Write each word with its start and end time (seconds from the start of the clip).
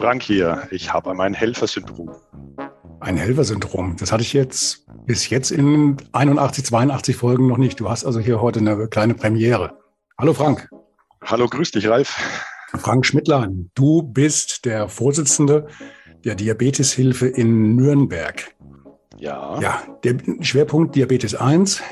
Frank 0.00 0.22
hier. 0.22 0.66
Ich 0.70 0.90
habe 0.90 1.12
mein 1.12 1.34
Helfersyndrom. 1.34 2.10
Ein 3.00 3.18
Helfersyndrom. 3.18 3.96
Das 3.98 4.10
hatte 4.10 4.22
ich 4.22 4.32
jetzt 4.32 4.86
bis 5.04 5.28
jetzt 5.28 5.50
in 5.50 5.98
81, 6.12 6.64
82 6.64 7.16
Folgen 7.16 7.48
noch 7.48 7.58
nicht. 7.58 7.78
Du 7.78 7.90
hast 7.90 8.06
also 8.06 8.18
hier 8.18 8.40
heute 8.40 8.60
eine 8.60 8.88
kleine 8.88 9.12
Premiere. 9.12 9.78
Hallo 10.16 10.32
Frank. 10.32 10.70
Hallo, 11.22 11.46
grüß 11.46 11.72
dich, 11.72 11.86
Ralf. 11.86 12.16
Frank 12.78 13.04
Schmidtlein, 13.04 13.70
du 13.74 14.02
bist 14.02 14.64
der 14.64 14.88
Vorsitzende 14.88 15.66
der 16.24 16.34
Diabeteshilfe 16.34 17.26
in 17.26 17.76
Nürnberg. 17.76 18.54
Ja. 19.18 19.60
Ja, 19.60 19.82
der 20.02 20.16
Schwerpunkt 20.40 20.96
Diabetes 20.96 21.34
1. 21.34 21.82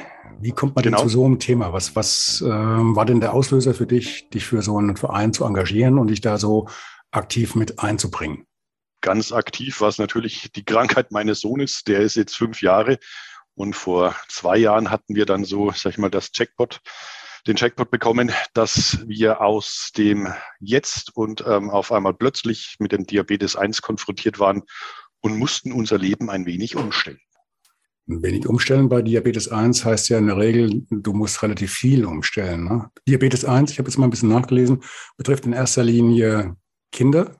Wie 0.41 0.53
kommt 0.53 0.77
man 0.77 0.83
genau. 0.83 0.97
denn 0.97 1.09
zu 1.09 1.13
so 1.13 1.27
einem 1.27 1.41
Thema? 1.41 1.75
Was, 1.75 1.95
was 1.95 2.43
äh, 2.43 2.49
war 2.49 3.05
denn 3.05 3.21
der 3.21 3.35
Auslöser 3.35 3.75
für 3.75 3.87
dich, 3.87 4.31
dich 4.31 4.47
für 4.47 4.63
so 4.63 4.79
einen 4.79 4.97
Verein 4.97 5.35
zu 5.35 5.45
engagieren 5.45 5.99
und 5.99 6.09
dich 6.09 6.23
da 6.23 6.39
so 6.39 6.69
aktiv 7.11 7.55
mit 7.55 7.79
einzubringen? 7.79 8.47
Ganz 9.01 9.33
aktiv 9.33 9.81
war 9.81 9.89
es 9.89 9.99
natürlich 9.99 10.51
die 10.53 10.65
Krankheit 10.65 11.13
meines 11.13 11.41
Sohnes. 11.41 11.85
Der 11.85 12.01
ist 12.01 12.17
jetzt 12.17 12.37
fünf 12.37 12.63
Jahre. 12.63 12.99
Und 13.55 13.75
vor 13.75 14.15
zwei 14.29 14.57
Jahren 14.57 14.91
hatten 14.91 15.15
wir 15.15 15.27
dann 15.27 15.45
so, 15.45 15.73
sag 15.73 15.93
ich 15.93 15.99
mal, 15.99 16.11
das 16.11 16.31
Jackpot, 16.33 16.81
den 17.47 17.57
Jackpot 17.57 17.91
bekommen, 17.91 18.33
dass 18.55 18.99
wir 19.07 19.41
aus 19.41 19.91
dem 19.97 20.33
Jetzt 20.61 21.17
und 21.17 21.45
ähm, 21.47 21.71
auf 21.71 21.91
einmal 21.93 22.15
plötzlich 22.15 22.77
mit 22.79 22.93
dem 22.93 23.07
Diabetes 23.07 23.57
1 23.57 23.83
konfrontiert 23.83 24.39
waren 24.39 24.63
und 25.21 25.39
mussten 25.39 25.73
unser 25.73 25.99
Leben 25.99 26.31
ein 26.31 26.47
wenig 26.47 26.77
umstellen. 26.77 27.21
Ein 28.09 28.23
wenig 28.23 28.47
umstellen 28.47 28.89
bei 28.89 29.03
Diabetes 29.03 29.49
1 29.49 29.85
heißt 29.85 30.09
ja 30.09 30.19
in 30.19 30.29
der 30.29 30.39
Regel, 30.39 30.87
du 30.91 31.13
musst 31.13 31.43
relativ 31.43 31.73
viel 31.73 32.05
umstellen. 32.05 32.65
Ne? 32.65 32.91
Diabetes 33.07 33.45
1, 33.45 33.71
ich 33.71 33.79
habe 33.79 33.89
jetzt 33.89 33.99
mal 33.99 34.07
ein 34.07 34.11
bisschen 34.11 34.31
nachgelesen, 34.31 34.83
betrifft 35.17 35.47
in 35.47 35.53
erster 35.53 35.85
Linie 35.85 36.57
Kinder, 36.93 37.37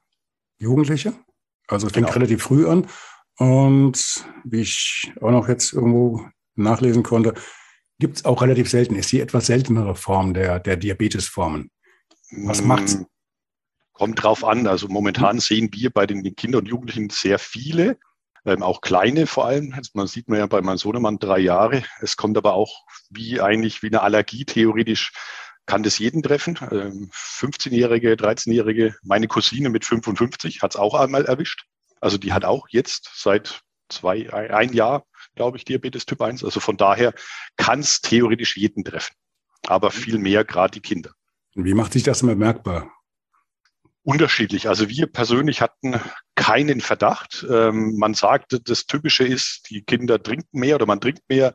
Jugendliche. 0.59 1.15
Also 1.69 1.87
es 1.87 1.93
fängt 1.93 2.07
genau. 2.07 2.19
relativ 2.19 2.43
früh 2.43 2.67
an. 2.67 2.87
Und 3.39 4.25
wie 4.45 4.61
ich 4.61 5.13
auch 5.21 5.31
noch 5.31 5.49
jetzt 5.49 5.73
irgendwo 5.73 6.27
nachlesen 6.57 7.03
konnte, 7.03 7.35
gibt 7.99 8.19
es 8.19 8.25
auch 8.25 8.43
relativ 8.43 8.69
selten, 8.69 8.97
ist 8.97 9.13
die 9.13 9.21
etwas 9.21 9.47
seltenere 9.47 9.95
Form 9.95 10.35
der, 10.35 10.61
der 10.61 10.77
Diabetesformen. 10.77 11.71
Was 12.31 12.63
macht's? 12.63 12.97
Mm, 12.97 13.03
kommt 13.93 14.23
drauf 14.23 14.45
an. 14.45 14.67
Also 14.67 14.89
momentan 14.89 15.37
hm. 15.37 15.41
sehen 15.41 15.69
wir 15.73 15.91
bei 15.91 16.07
den 16.07 16.23
Kindern 16.37 16.63
und 16.63 16.69
Jugendlichen 16.69 17.11
sehr 17.11 17.39
viele, 17.39 17.99
ähm, 18.45 18.63
auch 18.63 18.81
kleine 18.81 19.27
vor 19.27 19.47
allem. 19.47 19.73
Also 19.73 19.91
man 19.95 20.07
sieht 20.07 20.29
man 20.29 20.39
ja 20.39 20.47
bei 20.47 20.61
meinem 20.61 20.79
Sohnemann 20.79 21.19
drei 21.19 21.39
Jahre. 21.39 21.85
Es 22.01 22.17
kommt 22.17 22.37
aber 22.37 22.55
auch 22.55 22.85
wie 23.11 23.41
eigentlich 23.41 23.83
wie 23.83 23.89
eine 23.89 24.03
Allergie 24.03 24.45
theoretisch 24.45 25.13
kann 25.69 25.83
das 25.83 25.99
jeden 25.99 26.23
treffen. 26.23 26.57
15-Jährige, 26.57 28.13
ähm, 28.13 28.17
13-Jährige, 28.17 28.97
meine 29.03 29.29
Cousine 29.29 29.69
mit 29.69 29.85
55 29.85 30.63
hat 30.63 30.73
es 30.73 30.77
auch 30.77 30.95
einmal 30.95 31.27
erwischt. 31.27 31.67
Also 32.01 32.17
die 32.17 32.33
hat 32.33 32.45
auch 32.45 32.69
jetzt 32.71 33.11
seit 33.15 33.61
zwei, 33.91 34.33
ein 34.33 34.73
Jahr, 34.73 35.05
glaube 35.37 35.59
ich, 35.59 35.65
Diabetes 35.65 36.07
Typ 36.07 36.23
1. 36.23 36.43
Also 36.43 36.59
von 36.59 36.79
daher 36.79 37.13
kann 37.57 37.81
es 37.81 38.01
theoretisch 38.01 38.57
jeden 38.57 38.83
treffen. 38.83 39.15
Aber 39.67 39.91
viel 39.91 40.19
mehr 40.19 40.45
gerade 40.45 40.73
die 40.73 40.81
Kinder. 40.81 41.11
Wie 41.55 41.75
macht 41.75 41.93
sich 41.93 42.03
das 42.03 42.23
bemerkbar? 42.23 42.91
Unterschiedlich. 44.05 44.69
Also 44.69 44.89
wir 44.89 45.07
persönlich 45.07 45.61
hatten 45.61 46.01
keinen 46.35 46.81
Verdacht. 46.81 47.45
Ähm, 47.51 47.97
man 47.99 48.15
sagte, 48.15 48.59
das 48.59 48.87
Typische 48.87 49.25
ist, 49.25 49.69
die 49.69 49.83
Kinder 49.83 50.23
trinken 50.23 50.61
mehr 50.61 50.77
oder 50.77 50.87
man 50.87 51.01
trinkt 51.01 51.29
mehr. 51.29 51.53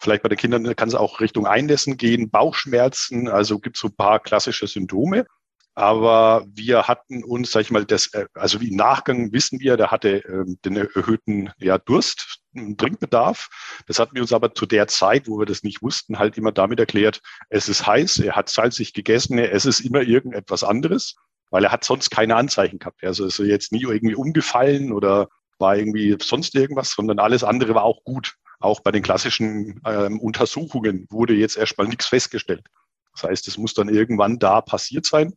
Vielleicht 0.00 0.22
bei 0.22 0.28
den 0.28 0.38
Kindern 0.38 0.76
kann 0.76 0.88
es 0.88 0.94
auch 0.94 1.20
Richtung 1.20 1.46
Einnässen 1.46 1.96
gehen, 1.96 2.30
Bauchschmerzen, 2.30 3.28
also 3.28 3.58
gibt 3.58 3.76
es 3.76 3.82
so 3.82 3.88
ein 3.88 3.96
paar 3.96 4.20
klassische 4.20 4.66
Symptome. 4.66 5.26
Aber 5.74 6.44
wir 6.52 6.88
hatten 6.88 7.22
uns, 7.22 7.52
sag 7.52 7.60
ich 7.62 7.70
mal, 7.70 7.84
das, 7.84 8.12
äh, 8.12 8.26
also 8.34 8.58
im 8.58 8.76
Nachgang 8.76 9.32
wissen 9.32 9.60
wir, 9.60 9.76
der 9.76 9.90
hatte 9.90 10.24
äh, 10.24 10.44
den 10.64 10.76
erhöhten 10.76 11.50
ja, 11.58 11.78
Durst, 11.78 12.40
Trinkbedarf. 12.54 13.48
Das 13.86 13.98
hatten 13.98 14.14
wir 14.14 14.22
uns 14.22 14.32
aber 14.32 14.52
zu 14.54 14.66
der 14.66 14.88
Zeit, 14.88 15.28
wo 15.28 15.38
wir 15.38 15.46
das 15.46 15.62
nicht 15.62 15.80
wussten, 15.82 16.18
halt 16.18 16.36
immer 16.36 16.52
damit 16.52 16.80
erklärt, 16.80 17.20
es 17.48 17.68
ist 17.68 17.86
heiß, 17.86 18.18
er 18.18 18.36
hat 18.36 18.48
salzig 18.48 18.92
gegessen, 18.92 19.38
es 19.38 19.64
ist 19.64 19.80
immer 19.80 20.02
irgendetwas 20.02 20.64
anderes, 20.64 21.14
weil 21.50 21.64
er 21.64 21.72
hat 21.72 21.84
sonst 21.84 22.10
keine 22.10 22.36
Anzeichen 22.36 22.78
gehabt. 22.78 23.04
Also 23.04 23.26
ist 23.26 23.38
er 23.38 23.46
jetzt 23.46 23.72
nie 23.72 23.82
irgendwie 23.82 24.16
umgefallen 24.16 24.92
oder 24.92 25.28
war 25.58 25.76
irgendwie 25.76 26.16
sonst 26.20 26.54
irgendwas, 26.56 26.92
sondern 26.92 27.18
alles 27.20 27.44
andere 27.44 27.74
war 27.74 27.84
auch 27.84 28.02
gut. 28.02 28.34
Auch 28.60 28.80
bei 28.80 28.92
den 28.92 29.02
klassischen 29.02 29.80
ähm, 29.86 30.20
Untersuchungen 30.20 31.06
wurde 31.10 31.34
jetzt 31.34 31.56
erstmal 31.56 31.88
nichts 31.88 32.06
festgestellt. 32.06 32.66
Das 33.14 33.24
heißt, 33.24 33.48
es 33.48 33.58
muss 33.58 33.74
dann 33.74 33.88
irgendwann 33.88 34.38
da 34.38 34.60
passiert 34.60 35.06
sein. 35.06 35.34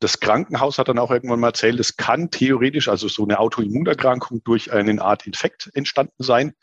Das 0.00 0.20
Krankenhaus 0.20 0.78
hat 0.78 0.88
dann 0.88 0.98
auch 0.98 1.10
irgendwann 1.10 1.40
mal 1.40 1.48
erzählt, 1.48 1.80
es 1.80 1.96
kann 1.96 2.30
theoretisch, 2.30 2.88
also 2.88 3.08
so 3.08 3.24
eine 3.24 3.40
Autoimmunerkrankung 3.40 4.44
durch 4.44 4.72
eine 4.72 5.02
Art 5.02 5.26
Infekt 5.26 5.70
entstanden 5.74 6.22
sein. 6.22 6.54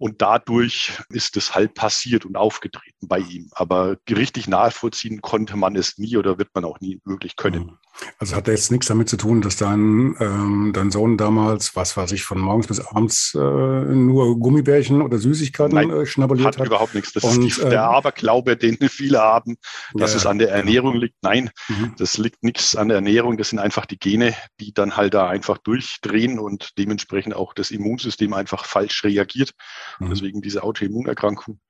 Und 0.00 0.22
dadurch 0.22 0.94
ist 1.10 1.36
es 1.36 1.54
halt 1.54 1.74
passiert 1.74 2.24
und 2.24 2.34
aufgetreten 2.34 3.06
bei 3.06 3.18
ihm. 3.18 3.50
Aber 3.52 3.98
richtig 4.08 4.48
nachvollziehen 4.48 5.20
konnte 5.20 5.58
man 5.58 5.76
es 5.76 5.98
nie 5.98 6.16
oder 6.16 6.38
wird 6.38 6.48
man 6.54 6.64
auch 6.64 6.80
nie 6.80 7.02
wirklich 7.04 7.36
können. 7.36 7.64
Mhm. 7.64 7.78
Also 8.18 8.34
hat 8.34 8.48
jetzt 8.48 8.70
nichts 8.70 8.86
damit 8.86 9.10
zu 9.10 9.18
tun, 9.18 9.42
dass 9.42 9.56
dein, 9.56 10.16
ähm, 10.20 10.72
dein 10.74 10.90
Sohn 10.90 11.18
damals, 11.18 11.76
was 11.76 11.98
weiß 11.98 12.12
ich, 12.12 12.22
von 12.22 12.38
morgens 12.38 12.66
bis 12.66 12.80
abends 12.80 13.34
äh, 13.34 13.38
nur 13.38 14.38
Gummibärchen 14.38 15.02
oder 15.02 15.18
Süßigkeiten 15.18 15.74
Nein, 15.74 15.90
äh, 15.90 16.06
schnabuliert 16.06 16.46
hat? 16.46 16.58
hat 16.60 16.66
überhaupt 16.66 16.94
nichts. 16.94 17.12
Das 17.12 17.24
und, 17.24 17.46
ist 17.46 17.58
die, 17.58 17.62
äh, 17.62 17.68
der 17.68 17.84
Aberglaube, 17.84 18.56
den 18.56 18.78
viele 18.88 19.20
haben, 19.20 19.56
dass 19.92 20.12
ja, 20.12 20.16
es 20.16 20.26
an 20.26 20.38
der 20.38 20.50
Ernährung 20.50 20.96
liegt. 20.96 21.16
Nein, 21.22 21.50
mhm. 21.68 21.94
das 21.98 22.16
liegt 22.16 22.42
nichts 22.42 22.74
an 22.74 22.88
der 22.88 22.96
Ernährung. 22.96 23.36
Das 23.36 23.50
sind 23.50 23.58
einfach 23.58 23.84
die 23.84 23.98
Gene, 23.98 24.34
die 24.60 24.72
dann 24.72 24.96
halt 24.96 25.12
da 25.12 25.28
einfach 25.28 25.58
durchdrehen 25.58 26.38
und 26.38 26.78
dementsprechend 26.78 27.34
auch 27.34 27.52
das 27.52 27.70
Immunsystem 27.70 28.32
einfach 28.32 28.64
falsch 28.64 29.04
reagiert. 29.04 29.52
Mhm. 29.98 30.10
Deswegen 30.10 30.42
diese 30.42 30.62
Autoimmunerkrankung. 30.62 31.60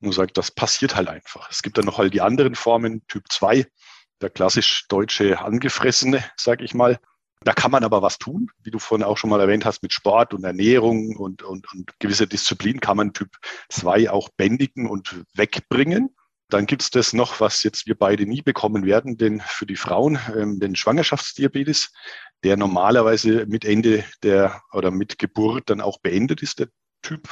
Und 0.00 0.12
sagt, 0.12 0.36
das 0.36 0.50
passiert 0.50 0.94
halt 0.94 1.08
einfach. 1.08 1.50
Es 1.50 1.62
gibt 1.62 1.78
dann 1.78 1.86
noch 1.86 1.96
halt 1.96 2.12
die 2.12 2.20
anderen 2.20 2.54
Formen, 2.54 3.06
Typ 3.08 3.24
2, 3.30 3.66
der 4.20 4.28
klassisch 4.28 4.86
deutsche 4.88 5.40
Angefressene, 5.40 6.22
sag 6.36 6.60
ich 6.60 6.74
mal. 6.74 6.98
Da 7.40 7.52
kann 7.52 7.70
man 7.70 7.84
aber 7.84 8.02
was 8.02 8.18
tun, 8.18 8.50
wie 8.62 8.70
du 8.70 8.78
vorhin 8.78 9.06
auch 9.06 9.16
schon 9.16 9.30
mal 9.30 9.40
erwähnt 9.40 9.64
hast, 9.64 9.82
mit 9.82 9.92
Sport 9.92 10.34
und 10.34 10.44
Ernährung 10.44 11.16
und, 11.16 11.42
und, 11.42 11.72
und 11.72 11.92
gewisse 11.98 12.26
Disziplin 12.26 12.80
kann 12.80 12.96
man 12.96 13.12
Typ 13.12 13.30
2 13.68 14.10
auch 14.10 14.28
bändigen 14.30 14.86
und 14.86 15.22
wegbringen. 15.34 16.14
Dann 16.48 16.66
gibt 16.66 16.82
es 16.82 16.90
das 16.90 17.12
noch, 17.12 17.40
was 17.40 17.62
jetzt 17.62 17.86
wir 17.86 17.96
beide 17.96 18.26
nie 18.26 18.42
bekommen 18.42 18.84
werden, 18.84 19.16
denn 19.16 19.40
für 19.40 19.66
die 19.66 19.76
Frauen, 19.76 20.18
ähm, 20.34 20.60
den 20.60 20.76
Schwangerschaftsdiabetes, 20.76 21.92
der 22.44 22.56
normalerweise 22.56 23.46
mit 23.46 23.64
Ende 23.64 24.04
der 24.22 24.62
oder 24.72 24.90
mit 24.90 25.18
Geburt 25.18 25.70
dann 25.70 25.80
auch 25.80 25.98
beendet 26.00 26.42
ist, 26.42 26.60
der 26.60 26.68
Typ, 27.02 27.28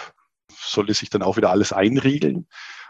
sollte 0.50 0.94
sich 0.94 1.10
dann 1.10 1.22
auch 1.22 1.36
wieder 1.36 1.50
alles 1.50 1.72
einregeln. 1.72 2.46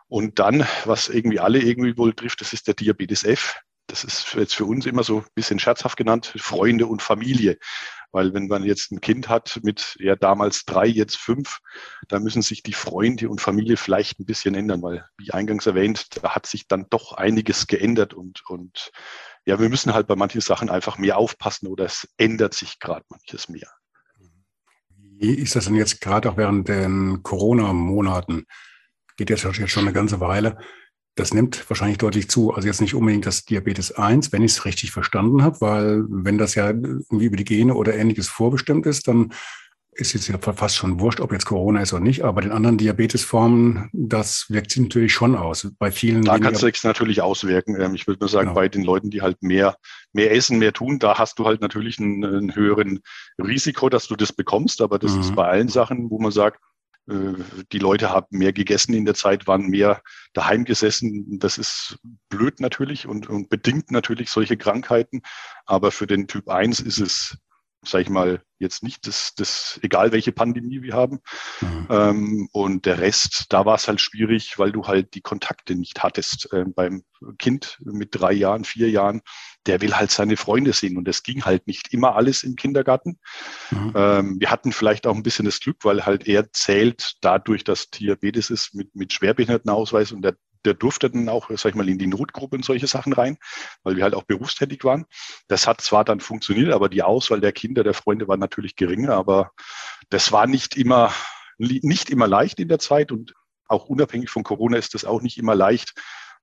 Und 0.06 0.38
dann, 0.38 0.66
was 0.84 1.08
irgendwie 1.08 1.40
alle 1.40 1.60
irgendwie 1.60 1.96
wohl 1.96 2.14
trifft, 2.14 2.40
das 2.40 2.52
ist 2.52 2.66
der 2.66 2.74
Diabetes 2.74 3.24
F 3.24 3.62
das 3.86 4.04
ist 4.04 4.34
jetzt 4.34 4.54
für 4.54 4.64
uns 4.64 4.86
immer 4.86 5.04
so 5.04 5.18
ein 5.18 5.26
bisschen 5.34 5.58
scherzhaft 5.58 5.96
genannt, 5.96 6.32
Freunde 6.36 6.86
und 6.86 7.02
Familie. 7.02 7.58
Weil 8.12 8.32
wenn 8.32 8.46
man 8.46 8.62
jetzt 8.64 8.92
ein 8.92 9.00
Kind 9.00 9.28
hat 9.28 9.60
mit 9.62 9.96
ja 9.98 10.16
damals 10.16 10.64
drei, 10.64 10.86
jetzt 10.86 11.16
fünf, 11.16 11.58
da 12.08 12.20
müssen 12.20 12.42
sich 12.42 12.62
die 12.62 12.72
Freunde 12.72 13.28
und 13.28 13.40
Familie 13.40 13.76
vielleicht 13.76 14.20
ein 14.20 14.26
bisschen 14.26 14.54
ändern, 14.54 14.82
weil 14.82 15.04
wie 15.18 15.32
eingangs 15.32 15.66
erwähnt, 15.66 16.06
da 16.22 16.34
hat 16.34 16.46
sich 16.46 16.66
dann 16.68 16.86
doch 16.90 17.12
einiges 17.12 17.66
geändert 17.66 18.14
und, 18.14 18.48
und 18.48 18.92
ja, 19.44 19.58
wir 19.58 19.68
müssen 19.68 19.92
halt 19.92 20.06
bei 20.06 20.16
manchen 20.16 20.40
Sachen 20.40 20.70
einfach 20.70 20.96
mehr 20.96 21.18
aufpassen 21.18 21.66
oder 21.66 21.84
es 21.84 22.08
ändert 22.16 22.54
sich 22.54 22.78
gerade 22.78 23.04
manches 23.08 23.48
mehr. 23.48 23.68
Wie 25.18 25.34
ist 25.34 25.56
das 25.56 25.66
denn 25.66 25.74
jetzt 25.74 26.00
gerade 26.00 26.30
auch 26.30 26.36
während 26.36 26.68
den 26.68 27.22
Corona-Monaten? 27.22 28.44
Geht 29.16 29.30
jetzt 29.30 29.42
schon 29.42 29.84
eine 29.84 29.92
ganze 29.92 30.20
Weile 30.20 30.58
das 31.16 31.32
nimmt 31.32 31.68
wahrscheinlich 31.70 31.98
deutlich 31.98 32.28
zu. 32.28 32.52
Also 32.52 32.66
jetzt 32.66 32.80
nicht 32.80 32.94
unbedingt 32.94 33.26
das 33.26 33.44
Diabetes 33.44 33.92
1, 33.92 34.32
wenn 34.32 34.42
ich 34.42 34.52
es 34.52 34.64
richtig 34.64 34.90
verstanden 34.90 35.42
habe, 35.42 35.60
weil 35.60 36.04
wenn 36.08 36.38
das 36.38 36.54
ja 36.54 36.68
irgendwie 36.68 37.26
über 37.26 37.36
die 37.36 37.44
Gene 37.44 37.74
oder 37.74 37.94
ähnliches 37.94 38.28
vorbestimmt 38.28 38.86
ist, 38.86 39.06
dann 39.06 39.32
ist 39.94 40.12
jetzt 40.12 40.30
fast 40.56 40.76
schon 40.76 41.00
wurscht, 41.00 41.20
ob 41.20 41.32
jetzt 41.32 41.46
Corona 41.46 41.80
ist 41.80 41.92
oder 41.92 42.02
nicht, 42.02 42.22
aber 42.22 42.34
bei 42.34 42.40
den 42.42 42.52
anderen 42.52 42.78
Diabetesformen, 42.78 43.90
das 43.92 44.46
wirkt 44.48 44.70
sich 44.70 44.82
natürlich 44.82 45.12
schon 45.12 45.36
aus. 45.36 45.68
Bei 45.78 45.90
vielen. 45.90 46.24
Da 46.24 46.38
kann 46.38 46.54
es 46.54 46.84
natürlich 46.84 47.22
auswirken. 47.22 47.80
Ähm, 47.80 47.94
ich 47.94 48.06
würde 48.06 48.20
nur 48.20 48.28
sagen, 48.28 48.48
genau. 48.48 48.54
bei 48.54 48.68
den 48.68 48.82
Leuten, 48.82 49.10
die 49.10 49.22
halt 49.22 49.42
mehr, 49.42 49.76
mehr 50.12 50.32
essen, 50.32 50.58
mehr 50.58 50.72
tun, 50.72 50.98
da 50.98 51.18
hast 51.18 51.38
du 51.38 51.46
halt 51.46 51.60
natürlich 51.60 51.98
einen, 51.98 52.24
einen 52.24 52.54
höheren 52.54 53.00
Risiko, 53.38 53.88
dass 53.88 54.08
du 54.08 54.16
das 54.16 54.32
bekommst. 54.32 54.80
Aber 54.80 54.98
das 54.98 55.14
mhm. 55.14 55.20
ist 55.20 55.34
bei 55.34 55.46
allen 55.46 55.68
Sachen, 55.68 56.10
wo 56.10 56.18
man 56.18 56.32
sagt, 56.32 56.60
äh, 57.08 57.34
die 57.72 57.78
Leute 57.78 58.10
haben 58.10 58.26
mehr 58.30 58.52
gegessen 58.52 58.94
in 58.94 59.04
der 59.04 59.14
Zeit, 59.14 59.46
waren 59.46 59.68
mehr 59.68 60.02
daheim 60.32 60.64
gesessen. 60.64 61.38
Das 61.38 61.58
ist 61.58 61.98
blöd 62.28 62.60
natürlich 62.60 63.06
und, 63.06 63.28
und 63.28 63.48
bedingt 63.48 63.90
natürlich 63.90 64.30
solche 64.30 64.56
Krankheiten. 64.56 65.22
Aber 65.66 65.90
für 65.90 66.06
den 66.06 66.26
Typ 66.26 66.48
1 66.48 66.80
ist 66.80 66.98
es 66.98 67.36
sage 67.84 68.02
ich 68.02 68.10
mal, 68.10 68.42
jetzt 68.58 68.82
nicht 68.82 69.06
das, 69.06 69.34
das, 69.36 69.78
egal 69.82 70.12
welche 70.12 70.32
Pandemie 70.32 70.82
wir 70.82 70.94
haben. 70.94 71.20
Mhm. 71.60 71.86
Ähm, 71.90 72.48
und 72.52 72.86
der 72.86 72.98
Rest, 72.98 73.46
da 73.50 73.64
war 73.64 73.76
es 73.76 73.88
halt 73.88 74.00
schwierig, 74.00 74.58
weil 74.58 74.72
du 74.72 74.86
halt 74.86 75.14
die 75.14 75.20
Kontakte 75.20 75.74
nicht 75.74 76.02
hattest. 76.02 76.48
Ähm, 76.52 76.72
beim 76.74 77.04
Kind 77.38 77.78
mit 77.84 78.10
drei 78.12 78.32
Jahren, 78.32 78.64
vier 78.64 78.90
Jahren, 78.90 79.22
der 79.66 79.80
will 79.80 79.94
halt 79.94 80.10
seine 80.10 80.36
Freunde 80.36 80.72
sehen. 80.72 80.96
Und 80.96 81.06
das 81.06 81.22
ging 81.22 81.44
halt 81.44 81.66
nicht 81.66 81.92
immer 81.92 82.16
alles 82.16 82.42
im 82.42 82.56
Kindergarten. 82.56 83.18
Mhm. 83.70 83.92
Ähm, 83.94 84.36
wir 84.40 84.50
hatten 84.50 84.72
vielleicht 84.72 85.06
auch 85.06 85.14
ein 85.14 85.22
bisschen 85.22 85.44
das 85.44 85.60
Glück, 85.60 85.78
weil 85.84 86.06
halt 86.06 86.26
er 86.26 86.52
zählt 86.52 87.14
dadurch, 87.20 87.64
dass 87.64 87.90
Diabetes 87.90 88.50
ist 88.50 88.74
mit, 88.74 88.94
mit 88.94 89.12
Schwerbehindertenausweis 89.12 90.12
und 90.12 90.22
der 90.22 90.36
der 90.64 90.74
durfte 90.74 91.10
dann 91.10 91.28
auch, 91.28 91.50
sag 91.50 91.70
ich 91.70 91.74
mal, 91.74 91.88
in 91.88 91.98
die 91.98 92.06
Notgruppe 92.06 92.56
und 92.56 92.64
solche 92.64 92.86
Sachen 92.86 93.12
rein, 93.12 93.36
weil 93.82 93.96
wir 93.96 94.04
halt 94.04 94.14
auch 94.14 94.24
berufstätig 94.24 94.84
waren. 94.84 95.06
Das 95.48 95.66
hat 95.66 95.80
zwar 95.80 96.04
dann 96.04 96.20
funktioniert, 96.20 96.72
aber 96.72 96.88
die 96.88 97.02
Auswahl 97.02 97.40
der 97.40 97.52
Kinder, 97.52 97.84
der 97.84 97.94
Freunde 97.94 98.28
war 98.28 98.36
natürlich 98.36 98.76
geringer, 98.76 99.14
aber 99.14 99.52
das 100.10 100.32
war 100.32 100.46
nicht 100.46 100.76
immer, 100.76 101.12
nicht 101.58 102.10
immer 102.10 102.26
leicht 102.26 102.60
in 102.60 102.68
der 102.68 102.78
Zeit 102.78 103.12
und 103.12 103.34
auch 103.66 103.86
unabhängig 103.86 104.30
von 104.30 104.42
Corona 104.42 104.76
ist 104.76 104.94
das 104.94 105.04
auch 105.04 105.22
nicht 105.22 105.38
immer 105.38 105.54
leicht, 105.54 105.94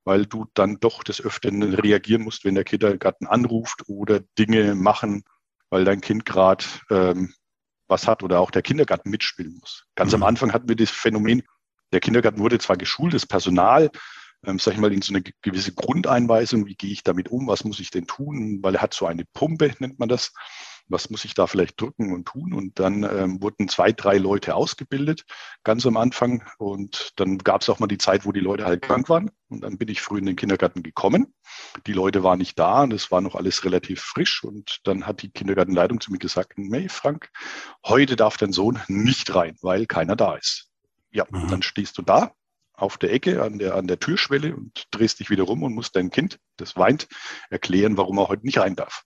weil 0.04 0.26
du 0.26 0.46
dann 0.54 0.80
doch 0.80 1.04
des 1.04 1.22
Öfteren 1.22 1.62
reagieren 1.62 2.24
musst, 2.24 2.44
wenn 2.44 2.56
der 2.56 2.64
Kindergarten 2.64 3.28
anruft 3.28 3.84
oder 3.88 4.22
Dinge 4.38 4.76
machen, 4.76 5.24
weil 5.70 5.86
dein 5.86 6.02
Kind 6.02 6.26
gerade 6.26 6.66
ähm, 6.90 7.34
was 7.88 8.08
hat 8.08 8.24
oder 8.24 8.40
auch 8.40 8.52
der 8.52 8.62
Kindergarten 8.62 9.10
mitspielen 9.10 9.58
muss. 9.60 9.86
Ganz 9.96 10.12
mhm. 10.12 10.24
am 10.24 10.30
Anfang 10.30 10.54
hatten 10.54 10.70
wir 10.70 10.76
das 10.76 10.90
Phänomen, 10.90 11.44
der 11.92 12.00
Kindergarten 12.00 12.40
wurde 12.40 12.60
zwar 12.60 12.78
geschult, 12.78 13.14
das 13.14 13.26
Personal, 13.26 13.90
ähm, 14.46 14.60
sag 14.60 14.74
ich 14.74 14.80
mal, 14.80 14.92
in 14.92 15.02
so 15.02 15.14
eine 15.14 15.24
gewisse 15.42 15.74
Grundeinweisung, 15.74 16.66
wie 16.66 16.76
gehe 16.76 16.92
ich 16.92 17.04
damit 17.04 17.30
um, 17.30 17.48
was 17.48 17.64
muss 17.64 17.80
ich 17.80 17.92
denn 17.92 18.08
tun, 18.08 18.60
weil 18.62 18.76
er 18.76 18.82
hat 18.82 18.94
so 18.94 19.06
eine 19.06 19.26
Pumpe, 19.34 19.74
nennt 19.80 20.00
man 20.00 20.10
das, 20.10 20.34
was 20.88 21.10
muss 21.10 21.26
ich 21.26 21.34
da 21.34 21.48
vielleicht 21.48 21.80
drücken 21.80 22.14
und 22.14 22.28
tun. 22.28 22.54
Und 22.54 22.80
dann 22.80 23.04
ähm, 23.04 23.42
wurden 23.42 23.68
zwei, 23.68 23.92
drei 23.92 24.18
Leute 24.18 24.56
ausgebildet, 24.56 25.26
ganz 25.64 25.86
am 25.86 25.98
Anfang. 25.98 26.44
Und 26.58 27.14
dann 27.16 27.38
gab 27.38 27.62
es 27.62 27.70
auch 27.70 27.80
mal 27.80 27.88
die 27.88 27.98
Zeit, 27.98 28.26
wo 28.26 28.32
die 28.32 28.40
Leute 28.40 28.66
halt 28.66 28.82
krank 28.82 29.08
waren. 29.10 29.32
Und 29.50 29.62
dann 29.62 29.78
bin 29.78 29.88
ich 29.88 30.02
früh 30.02 30.20
in 30.20 30.26
den 30.26 30.36
Kindergarten 30.36 30.84
gekommen. 30.84 31.34
Die 31.88 31.94
Leute 31.94 32.24
waren 32.24 32.40
nicht 32.40 32.58
da 32.60 32.84
und 32.84 32.94
es 32.94 33.12
war 33.12 33.22
noch 33.22 33.36
alles 33.36 33.64
relativ 33.64 34.02
frisch. 34.02 34.44
Und 34.44 34.80
dann 34.84 35.08
hat 35.08 35.22
die 35.22 35.32
Kindergartenleitung 35.32 36.02
zu 36.02 36.12
mir 36.12 36.20
gesagt, 36.20 36.54
hey 36.58 36.90
Frank, 36.90 37.30
heute 37.86 38.16
darf 38.16 38.38
dein 38.38 38.52
Sohn 38.52 38.80
nicht 38.88 39.34
rein, 39.34 39.56
weil 39.62 39.86
keiner 39.86 40.16
da 40.16 40.36
ist. 40.36 40.71
Ja, 41.12 41.26
mhm. 41.30 41.48
dann 41.50 41.62
stehst 41.62 41.98
du 41.98 42.02
da 42.02 42.34
auf 42.74 42.98
der 42.98 43.14
Ecke 43.14 43.44
an 43.44 43.60
der, 43.60 43.76
an 43.76 43.88
der 43.88 44.00
Türschwelle 44.00 44.56
und 44.56 44.88
drehst 44.92 45.20
dich 45.20 45.30
wieder 45.30 45.44
rum 45.44 45.64
und 45.64 45.74
musst 45.74 45.96
dein 45.96 46.10
Kind, 46.10 46.40
das 46.58 46.76
weint, 46.76 47.08
erklären, 47.50 47.98
warum 47.98 48.18
er 48.18 48.28
heute 48.28 48.46
nicht 48.46 48.58
rein 48.58 48.76
darf. 48.76 49.04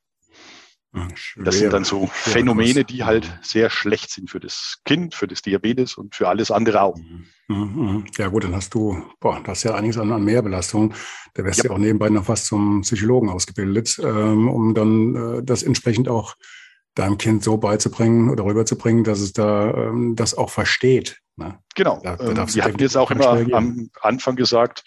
Schwer, 1.16 1.44
das 1.44 1.60
sind 1.60 1.74
dann 1.74 1.84
so 1.84 2.08
Phänomene, 2.08 2.86
die 2.86 3.04
halt 3.04 3.40
sehr 3.42 3.70
schlecht 3.70 4.12
sind 4.12 4.30
für 4.30 4.40
das 4.40 4.78
Kind, 4.86 5.14
für 5.14 5.28
das 5.28 5.42
Diabetes 5.42 5.98
und 5.98 6.16
für 6.16 6.30
alles 6.30 6.52
andere 6.52 6.82
auch. 6.82 6.98
Mhm, 6.98 7.26
mhm. 7.50 8.06
Ja 8.18 8.30
gut, 8.30 8.46
dann 8.46 8.56
hast 8.56 8.74
du, 8.74 9.04
boah, 9.20 9.42
das 9.44 9.60
ist 9.60 9.64
ja 9.66 9.76
einiges 9.76 9.98
an, 9.98 10.12
an 10.12 10.24
Mehrbelastung. 10.24 10.94
Da 11.34 11.44
wärst 11.44 11.60
du 11.60 11.64
ja. 11.64 11.70
ja 11.72 11.76
auch 11.76 11.80
nebenbei 11.80 12.10
noch 12.10 12.26
fast 12.26 12.46
zum 12.46 12.82
Psychologen 12.82 13.30
ausgebildet, 13.30 14.00
ähm, 14.02 14.48
um 14.48 14.74
dann 14.74 15.16
äh, 15.16 15.44
das 15.44 15.64
entsprechend 15.64 16.08
auch 16.08 16.36
deinem 16.96 17.18
Kind 17.18 17.44
so 17.44 17.58
beizubringen 17.58 18.30
oder 18.30 18.46
rüberzubringen, 18.46 19.04
dass 19.04 19.20
es 19.20 19.34
da 19.34 19.74
ähm, 19.74 20.16
das 20.16 20.34
auch 20.36 20.50
versteht. 20.50 21.22
Ne? 21.36 21.60
Genau. 21.76 22.00
Da, 22.04 22.16
da 22.16 22.44
ähm, 22.44 22.56
wir 22.56 22.64
hatten 22.64 22.80
jetzt 22.80 22.98
auch 22.98 23.12
immer 23.12 23.46
am 23.54 23.90
Anfang 24.02 24.36
gesagt, 24.36 24.84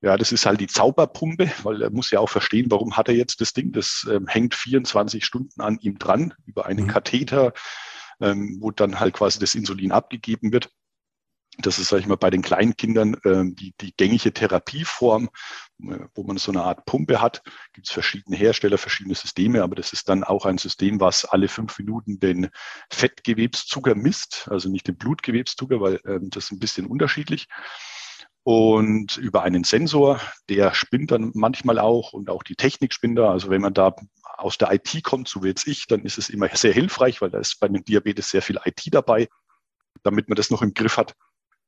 ja, 0.00 0.16
das 0.16 0.30
ist 0.30 0.46
halt 0.46 0.60
die 0.60 0.68
Zauberpumpe, 0.68 1.50
weil 1.64 1.82
er 1.82 1.90
muss 1.90 2.10
ja 2.10 2.20
auch 2.20 2.28
verstehen, 2.30 2.70
warum 2.70 2.96
hat 2.96 3.08
er 3.08 3.14
jetzt 3.14 3.40
das 3.40 3.52
Ding, 3.52 3.72
das 3.72 4.06
ähm, 4.10 4.28
hängt 4.28 4.54
24 4.54 5.24
Stunden 5.24 5.60
an 5.60 5.78
ihm 5.80 5.98
dran 5.98 6.34
über 6.46 6.66
einen 6.66 6.84
mhm. 6.84 6.90
Katheter, 6.90 7.52
ähm, 8.20 8.58
wo 8.60 8.70
dann 8.70 9.00
halt 9.00 9.14
quasi 9.14 9.40
das 9.40 9.56
Insulin 9.56 9.90
abgegeben 9.90 10.52
wird. 10.52 10.70
Das 11.60 11.80
ist, 11.80 11.88
sage 11.88 12.02
ich 12.02 12.06
mal, 12.06 12.16
bei 12.16 12.30
den 12.30 12.42
kleinen 12.42 12.76
Kindern 12.76 13.14
äh, 13.24 13.42
die, 13.44 13.74
die 13.80 13.92
gängige 13.96 14.32
Therapieform, 14.32 15.28
äh, 15.82 15.98
wo 16.14 16.22
man 16.22 16.38
so 16.38 16.52
eine 16.52 16.62
Art 16.62 16.86
Pumpe 16.86 17.20
hat. 17.20 17.42
Gibt 17.72 17.88
es 17.88 17.92
verschiedene 17.92 18.36
Hersteller, 18.36 18.78
verschiedene 18.78 19.16
Systeme, 19.16 19.64
aber 19.64 19.74
das 19.74 19.92
ist 19.92 20.08
dann 20.08 20.22
auch 20.22 20.46
ein 20.46 20.58
System, 20.58 21.00
was 21.00 21.24
alle 21.24 21.48
fünf 21.48 21.76
Minuten 21.80 22.20
den 22.20 22.50
Fettgewebszucker 22.90 23.96
misst, 23.96 24.46
also 24.48 24.68
nicht 24.68 24.86
den 24.86 24.96
Blutgewebszucker, 24.96 25.80
weil 25.80 25.94
äh, 26.04 26.20
das 26.22 26.44
ist 26.44 26.52
ein 26.52 26.60
bisschen 26.60 26.86
unterschiedlich. 26.86 27.48
Und 28.44 29.16
über 29.16 29.42
einen 29.42 29.64
Sensor, 29.64 30.20
der 30.48 30.74
spinnt 30.74 31.10
dann 31.10 31.32
manchmal 31.34 31.80
auch 31.80 32.12
und 32.12 32.30
auch 32.30 32.44
die 32.44 32.54
Technik 32.54 32.94
spinnt 32.94 33.18
da. 33.18 33.32
Also 33.32 33.50
wenn 33.50 33.62
man 33.62 33.74
da 33.74 33.96
aus 34.36 34.58
der 34.58 34.72
IT 34.72 35.02
kommt, 35.02 35.26
so 35.26 35.42
wie 35.42 35.48
jetzt 35.48 35.66
ich, 35.66 35.88
dann 35.88 36.02
ist 36.02 36.18
es 36.18 36.30
immer 36.30 36.48
sehr 36.54 36.72
hilfreich, 36.72 37.20
weil 37.20 37.30
da 37.30 37.40
ist 37.40 37.58
bei 37.58 37.66
dem 37.66 37.84
Diabetes 37.84 38.30
sehr 38.30 38.42
viel 38.42 38.60
IT 38.64 38.80
dabei, 38.92 39.28
damit 40.04 40.28
man 40.28 40.36
das 40.36 40.50
noch 40.50 40.62
im 40.62 40.72
Griff 40.72 40.96
hat 40.96 41.16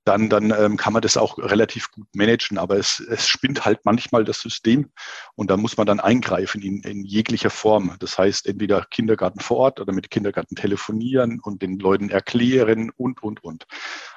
dann, 0.04 0.30
dann 0.30 0.50
ähm, 0.50 0.76
kann 0.76 0.92
man 0.92 1.02
das 1.02 1.16
auch 1.16 1.38
relativ 1.38 1.90
gut 1.90 2.06
managen. 2.14 2.58
Aber 2.58 2.76
es, 2.76 3.00
es 3.00 3.28
spinnt 3.28 3.64
halt 3.64 3.80
manchmal 3.84 4.24
das 4.24 4.40
System 4.40 4.90
und 5.34 5.50
da 5.50 5.56
muss 5.56 5.76
man 5.76 5.86
dann 5.86 6.00
eingreifen 6.00 6.62
in, 6.62 6.82
in 6.82 7.04
jeglicher 7.04 7.50
Form. 7.50 7.96
Das 8.00 8.18
heißt, 8.18 8.46
entweder 8.46 8.86
Kindergarten 8.90 9.40
vor 9.40 9.58
Ort 9.58 9.80
oder 9.80 9.92
mit 9.92 10.10
Kindergarten 10.10 10.56
telefonieren 10.56 11.40
und 11.40 11.62
den 11.62 11.78
Leuten 11.78 12.10
erklären 12.10 12.90
und, 12.96 13.22
und, 13.22 13.44
und. 13.44 13.66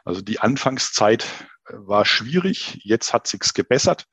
Also 0.06 0.22
die 0.22 0.40
Anfangszeit 0.40 1.26
äh, 1.68 1.74
war 1.76 2.06
schwierig. 2.06 2.80
Jetzt 2.84 3.14
hat 3.14 3.28
sich's 3.28 3.54
gebessert. 3.54 4.08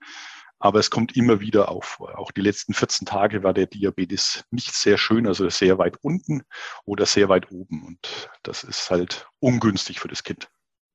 Aber 0.62 0.78
es 0.78 0.90
kommt 0.90 1.16
immer 1.16 1.40
wieder 1.40 1.70
auf. 1.70 2.00
Auch 2.00 2.32
die 2.32 2.42
letzten 2.42 2.74
14 2.74 3.06
Tage 3.06 3.42
war 3.42 3.54
der 3.54 3.64
Diabetes 3.64 4.44
nicht 4.50 4.74
sehr 4.74 4.98
schön, 4.98 5.26
also 5.26 5.48
sehr 5.48 5.78
weit 5.78 5.96
unten 6.02 6.42
oder 6.84 7.06
sehr 7.06 7.30
weit 7.30 7.50
oben. 7.50 7.82
Und 7.82 8.28
das 8.42 8.62
ist 8.62 8.90
halt 8.90 9.26
ungünstig 9.38 10.00
für 10.00 10.08
das 10.08 10.22
Kind. 10.22 10.50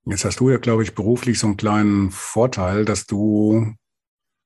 Jetzt 0.05 0.23
hast 0.23 0.39
du 0.39 0.49
ja, 0.49 0.57
glaube 0.57 0.83
ich, 0.83 0.93
beruflich 0.93 1.39
so 1.39 1.47
einen 1.47 1.57
kleinen 1.57 2.11
Vorteil, 2.11 2.85
dass 2.85 3.07
du, 3.07 3.73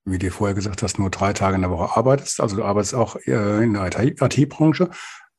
wie 0.05 0.17
du 0.17 0.31
vorher 0.31 0.55
gesagt 0.55 0.81
hast, 0.83 0.99
nur 0.99 1.09
drei 1.09 1.33
Tage 1.33 1.55
in 1.55 1.61
der 1.61 1.71
Woche 1.71 1.97
arbeitest. 1.97 2.39
Also 2.39 2.55
du 2.55 2.63
arbeitest 2.63 2.95
auch 2.95 3.17
äh, 3.25 3.63
in 3.63 3.73
der 3.73 3.89
IT-Branche, 3.93 4.89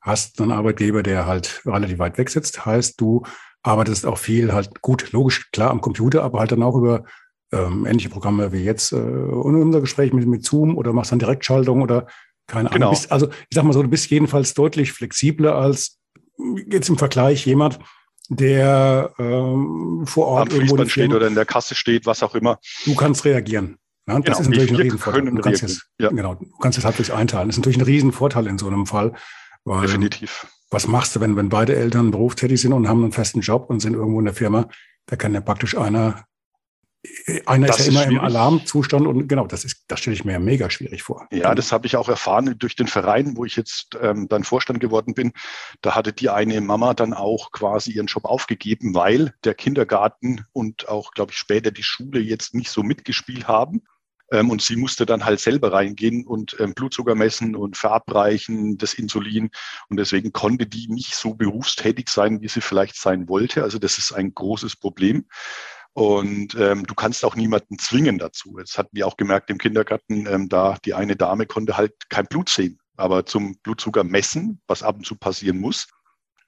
hast 0.03 0.41
einen 0.41 0.53
Arbeitgeber, 0.53 1.03
der 1.03 1.27
halt 1.27 1.63
relativ 1.65 1.99
weit 1.99 2.19
weg 2.19 2.29
sitzt. 2.29 2.67
Heißt, 2.67 3.01
du 3.01 3.23
arbeitest 3.63 4.05
auch 4.05 4.19
viel 4.19 4.53
halt 4.53 4.83
gut, 4.83 5.13
logisch, 5.13 5.51
klar 5.53 5.71
am 5.71 5.81
Computer, 5.81 6.23
aber 6.23 6.41
halt 6.41 6.53
dann 6.53 6.63
auch 6.63 6.77
über 6.77 7.05
ähm, 7.53 7.87
ähnliche 7.87 8.11
Programme 8.11 8.53
wie 8.53 8.63
jetzt 8.63 8.93
äh, 8.93 8.97
unser 8.97 9.81
Gespräch 9.81 10.13
mit, 10.13 10.27
mit 10.27 10.45
Zoom 10.45 10.77
oder 10.77 10.93
machst 10.93 11.13
dann 11.13 11.19
Direktschaltung 11.19 11.83
oder 11.83 12.07
keine 12.47 12.69
Ahnung. 12.69 12.73
Genau. 12.73 12.91
Bist, 12.91 13.11
also 13.11 13.29
ich 13.29 13.55
sag 13.55 13.65
mal 13.65 13.73
so, 13.73 13.83
du 13.83 13.89
bist 13.89 14.11
jedenfalls 14.11 14.55
deutlich 14.55 14.93
flexibler 14.93 15.55
als 15.55 15.99
jetzt 16.69 16.89
im 16.89 16.99
Vergleich 16.99 17.47
jemand, 17.47 17.79
der 18.31 19.13
ähm, 19.19 20.05
vor 20.07 20.27
Ort 20.29 20.53
am 20.53 20.61
irgendwo 20.61 20.85
steht 20.87 21.13
oder 21.13 21.27
in 21.27 21.35
der 21.35 21.45
Kasse 21.45 21.75
steht, 21.75 22.07
was 22.07 22.23
auch 22.23 22.35
immer. 22.35 22.59
Du 22.85 22.95
kannst 22.95 23.25
reagieren. 23.25 23.77
Ja, 24.07 24.15
das 24.15 24.25
genau, 24.25 24.39
ist 24.39 24.49
natürlich 24.49 24.71
ein 24.71 24.77
Riesenvorteil. 24.77 25.25
Du 25.25 25.41
kannst, 25.41 25.63
jetzt, 25.63 25.87
ja. 25.99 26.09
genau, 26.09 26.35
du 26.37 26.47
kannst 26.61 26.79
es 26.79 26.85
halbwegs 26.85 27.11
einteilen. 27.11 27.49
Das 27.49 27.57
ist 27.57 27.59
natürlich 27.59 27.79
ein 27.79 27.85
Riesenvorteil 27.85 28.47
in 28.47 28.57
so 28.57 28.69
einem 28.69 28.87
Fall. 28.87 29.13
Weil, 29.65 29.83
Definitiv. 29.83 30.47
Was 30.71 30.87
machst 30.87 31.17
du, 31.17 31.21
wenn, 31.21 31.37
wenn 31.37 31.49
beide 31.49 31.75
Eltern 31.75 32.13
berufstätig 32.13 32.61
sind 32.61 32.73
und 32.73 32.89
haben 32.89 33.03
einen 33.03 33.13
festen 33.13 33.41
Job 33.41 33.69
und 33.69 33.81
sind 33.81 33.95
irgendwo 33.95 34.21
in 34.21 34.25
der 34.25 34.35
Firma? 34.35 34.69
Da 35.07 35.17
kann 35.17 35.35
ja 35.35 35.41
praktisch 35.41 35.77
einer 35.77 36.25
einer 37.47 37.67
das 37.67 37.81
ist 37.81 37.87
ja 37.87 37.93
immer 37.93 38.03
schwierig. 38.03 38.19
im 38.19 38.25
Alarmzustand 38.25 39.07
und 39.07 39.27
genau, 39.27 39.47
das 39.47 39.65
ist, 39.65 39.85
das 39.89 40.01
stelle 40.01 40.15
ich 40.15 40.25
mir 40.25 40.39
mega 40.39 40.69
schwierig 40.69 41.03
vor. 41.03 41.27
Ja, 41.33 41.55
das 41.55 41.73
habe 41.73 41.87
ich 41.87 41.97
auch 41.97 42.09
erfahren 42.09 42.57
durch 42.59 42.77
den 42.77 42.89
Verein, 42.89 43.37
wo 43.37 43.45
ich 43.47 43.57
jetzt 43.57 43.97
ähm, 44.01 44.29
dann 44.29 44.45
Vorstand 44.45 44.81
geworden 44.81 45.15
bin. 45.15 45.33
Da 45.81 45.95
hatte 45.95 46.13
die 46.13 46.29
eine 46.29 46.61
Mama 46.61 46.93
dann 46.93 47.15
auch 47.15 47.53
quasi 47.53 47.93
ihren 47.93 48.07
Job 48.07 48.27
aufgegeben, 48.27 48.95
weil 48.95 49.35
der 49.45 49.55
Kindergarten 49.55 50.45
und 50.53 50.89
auch, 50.89 51.13
glaube 51.13 51.33
ich, 51.33 51.39
später 51.39 51.71
die 51.71 51.83
Schule 51.83 52.21
jetzt 52.21 52.55
nicht 52.55 52.71
so 52.71 52.83
mitgespielt 52.83 53.49
haben. 53.49 53.83
Ähm, 54.31 54.51
und 54.51 54.63
sie 54.63 54.77
musste 54.77 55.07
dann 55.07 55.25
halt 55.25 55.41
selber 55.41 55.73
reingehen 55.73 56.27
und 56.27 56.57
ähm, 56.61 56.75
Blutzucker 56.75 57.15
messen 57.15 57.57
und 57.57 57.77
verabreichen, 57.77 58.77
das 58.77 58.95
Insulin. 58.95 59.51
Und 59.89 59.97
deswegen 59.97 60.33
konnte 60.33 60.67
die 60.67 60.89
nicht 60.89 61.15
so 61.15 61.35
berufstätig 61.35 62.11
sein, 62.11 62.41
wie 62.43 62.49
sie 62.49 62.61
vielleicht 62.61 62.97
sein 62.97 63.29
wollte. 63.29 63.63
Also 63.63 63.79
das 63.79 63.99
ist 63.99 64.13
ein 64.13 64.35
großes 64.35 64.77
Problem. 64.77 65.25
Und 65.93 66.55
ähm, 66.55 66.87
du 66.87 66.95
kannst 66.95 67.25
auch 67.25 67.35
niemanden 67.35 67.79
zwingen 67.79 68.19
dazu. 68.19 68.57
Das 68.59 68.79
hatten 68.79 68.91
wir 68.93 69.07
auch 69.07 69.17
gemerkt 69.17 69.51
im 69.51 69.59
Kindergarten, 69.59 70.27
ähm, 70.27 70.49
da 70.49 70.77
die 70.85 70.95
eine 70.95 71.17
Dame 71.17 71.47
konnte 71.47 71.77
halt 71.77 71.95
kein 72.09 72.27
Blut 72.27 72.49
sehen. 72.49 72.79
Aber 72.97 73.27
zum 73.27 73.57
Blutzucker 73.63 74.05
messen, 74.05 74.61
was 74.67 74.83
ab 74.83 74.97
und 74.97 75.07
zu 75.07 75.17
passieren 75.17 75.59
muss, 75.59 75.89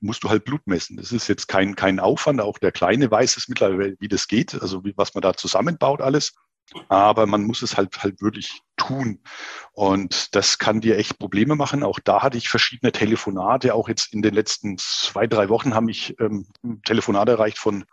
musst 0.01 0.23
du 0.25 0.29
halt 0.29 0.45
Blut 0.45 0.67
messen. 0.67 0.97
Das 0.97 1.13
ist 1.13 1.29
jetzt 1.29 1.49
kein, 1.49 1.77
kein 1.77 1.99
Aufwand. 1.99 2.41
Auch 2.41 2.59
der 2.59 2.73
Kleine 2.73 3.11
weiß 3.11 3.37
es 3.37 3.49
mittlerweile, 3.49 3.97
wie 3.99 4.09
das 4.09 4.29
geht, 4.29 4.61
also 4.61 4.85
wie, 4.85 4.95
was 4.97 5.15
man 5.15 5.23
da 5.23 5.35
zusammenbaut 5.35 6.03
alles. 6.03 6.35
Aber 6.89 7.27
man 7.27 7.43
muss 7.45 7.63
es 7.63 7.77
halt 7.77 8.03
halt 8.03 8.21
wirklich 8.23 8.63
tun. 8.77 9.21
Und 9.73 10.35
das 10.35 10.59
kann 10.59 10.81
dir 10.81 10.97
echt 10.97 11.19
Probleme 11.19 11.57
machen. 11.57 11.83
Auch 11.83 11.99
da 12.01 12.23
hatte 12.23 12.39
ich 12.39 12.49
verschiedene 12.49 12.93
Telefonate. 12.93 13.75
Auch 13.75 13.89
jetzt 13.89 14.13
in 14.13 14.23
den 14.23 14.35
letzten 14.35 14.79
zwei, 14.79 15.27
drei 15.27 15.49
Wochen 15.49 15.75
haben 15.75 15.87
mich 15.87 16.15
ähm, 16.21 16.47
Telefonate 16.85 17.33
erreicht 17.33 17.59
von 17.59 17.85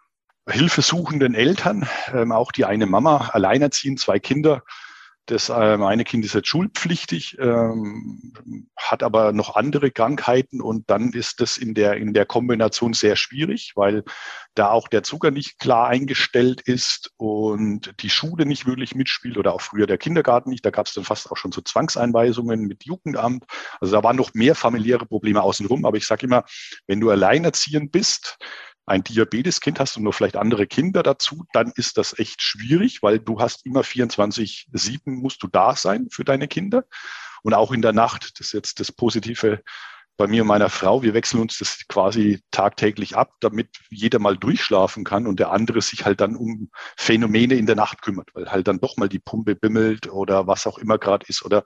hilfesuchenden 0.49 1.35
Eltern. 1.35 1.87
Ähm, 2.13 2.31
auch 2.31 2.51
die 2.51 2.65
eine 2.65 2.85
Mama, 2.85 3.29
alleinerziehend, 3.33 3.99
zwei 3.99 4.19
Kinder, 4.19 4.63
das 5.29 5.49
ähm, 5.49 5.83
eine 5.83 6.05
Kind 6.05 6.25
ist 6.25 6.33
jetzt 6.33 6.47
schulpflichtig, 6.47 7.37
ähm, 7.39 8.33
hat 8.75 9.03
aber 9.03 9.31
noch 9.31 9.55
andere 9.55 9.91
Krankheiten 9.91 10.59
und 10.59 10.89
dann 10.89 11.13
ist 11.13 11.39
das 11.39 11.57
in 11.57 11.75
der, 11.75 11.97
in 11.97 12.13
der 12.15 12.25
Kombination 12.25 12.93
sehr 12.93 13.15
schwierig, 13.15 13.73
weil 13.75 14.03
da 14.55 14.71
auch 14.71 14.87
der 14.87 15.03
Zucker 15.03 15.29
nicht 15.29 15.59
klar 15.59 15.87
eingestellt 15.87 16.61
ist 16.61 17.11
und 17.17 17.93
die 17.99 18.09
Schule 18.09 18.47
nicht 18.47 18.65
wirklich 18.65 18.95
mitspielt 18.95 19.37
oder 19.37 19.53
auch 19.53 19.61
früher 19.61 19.85
der 19.85 19.99
Kindergarten 19.99 20.49
nicht. 20.49 20.65
Da 20.65 20.71
gab 20.71 20.87
es 20.87 20.95
dann 20.95 21.03
fast 21.03 21.31
auch 21.31 21.37
schon 21.37 21.51
so 21.51 21.61
Zwangseinweisungen 21.61 22.61
mit 22.61 22.85
Jugendamt. 22.85 23.45
Also 23.79 23.95
da 23.95 24.03
waren 24.03 24.15
noch 24.15 24.33
mehr 24.33 24.55
familiäre 24.55 25.05
Probleme 25.05 25.43
außenrum. 25.43 25.85
Aber 25.85 25.97
ich 25.97 26.07
sage 26.07 26.25
immer, 26.25 26.43
wenn 26.87 26.99
du 26.99 27.11
alleinerziehend 27.11 27.91
bist, 27.91 28.39
ein 28.89 29.03
Diabeteskind 29.03 29.79
hast 29.79 29.97
und 29.97 30.03
nur 30.03 30.13
vielleicht 30.13 30.35
andere 30.35 30.67
Kinder 30.67 31.03
dazu, 31.03 31.45
dann 31.53 31.71
ist 31.75 31.97
das 31.97 32.17
echt 32.17 32.41
schwierig, 32.41 33.01
weil 33.03 33.19
du 33.19 33.39
hast 33.39 33.65
immer 33.65 33.81
24-7 33.81 34.99
musst 35.05 35.43
du 35.43 35.47
da 35.47 35.75
sein 35.75 36.07
für 36.11 36.23
deine 36.23 36.47
Kinder. 36.47 36.85
Und 37.41 37.53
auch 37.53 37.71
in 37.71 37.81
der 37.81 37.93
Nacht, 37.93 38.39
das 38.39 38.47
ist 38.47 38.53
jetzt 38.53 38.79
das 38.79 38.91
Positive 38.91 39.61
bei 40.19 40.27
mir 40.27 40.41
und 40.41 40.49
meiner 40.49 40.69
Frau, 40.69 41.01
wir 41.01 41.13
wechseln 41.13 41.39
uns 41.39 41.59
das 41.59 41.87
quasi 41.87 42.41
tagtäglich 42.51 43.15
ab, 43.15 43.35
damit 43.39 43.69
jeder 43.89 44.19
mal 44.19 44.35
durchschlafen 44.35 45.05
kann 45.05 45.25
und 45.25 45.39
der 45.39 45.51
andere 45.51 45.81
sich 45.81 46.03
halt 46.03 46.19
dann 46.19 46.35
um 46.35 46.69
Phänomene 46.97 47.55
in 47.55 47.65
der 47.65 47.77
Nacht 47.77 48.01
kümmert, 48.01 48.29
weil 48.33 48.51
halt 48.51 48.67
dann 48.67 48.81
doch 48.81 48.97
mal 48.97 49.07
die 49.07 49.19
Pumpe 49.19 49.55
bimmelt 49.55 50.11
oder 50.11 50.45
was 50.45 50.67
auch 50.67 50.77
immer 50.77 50.97
gerade 50.97 51.25
ist 51.29 51.45
oder 51.45 51.63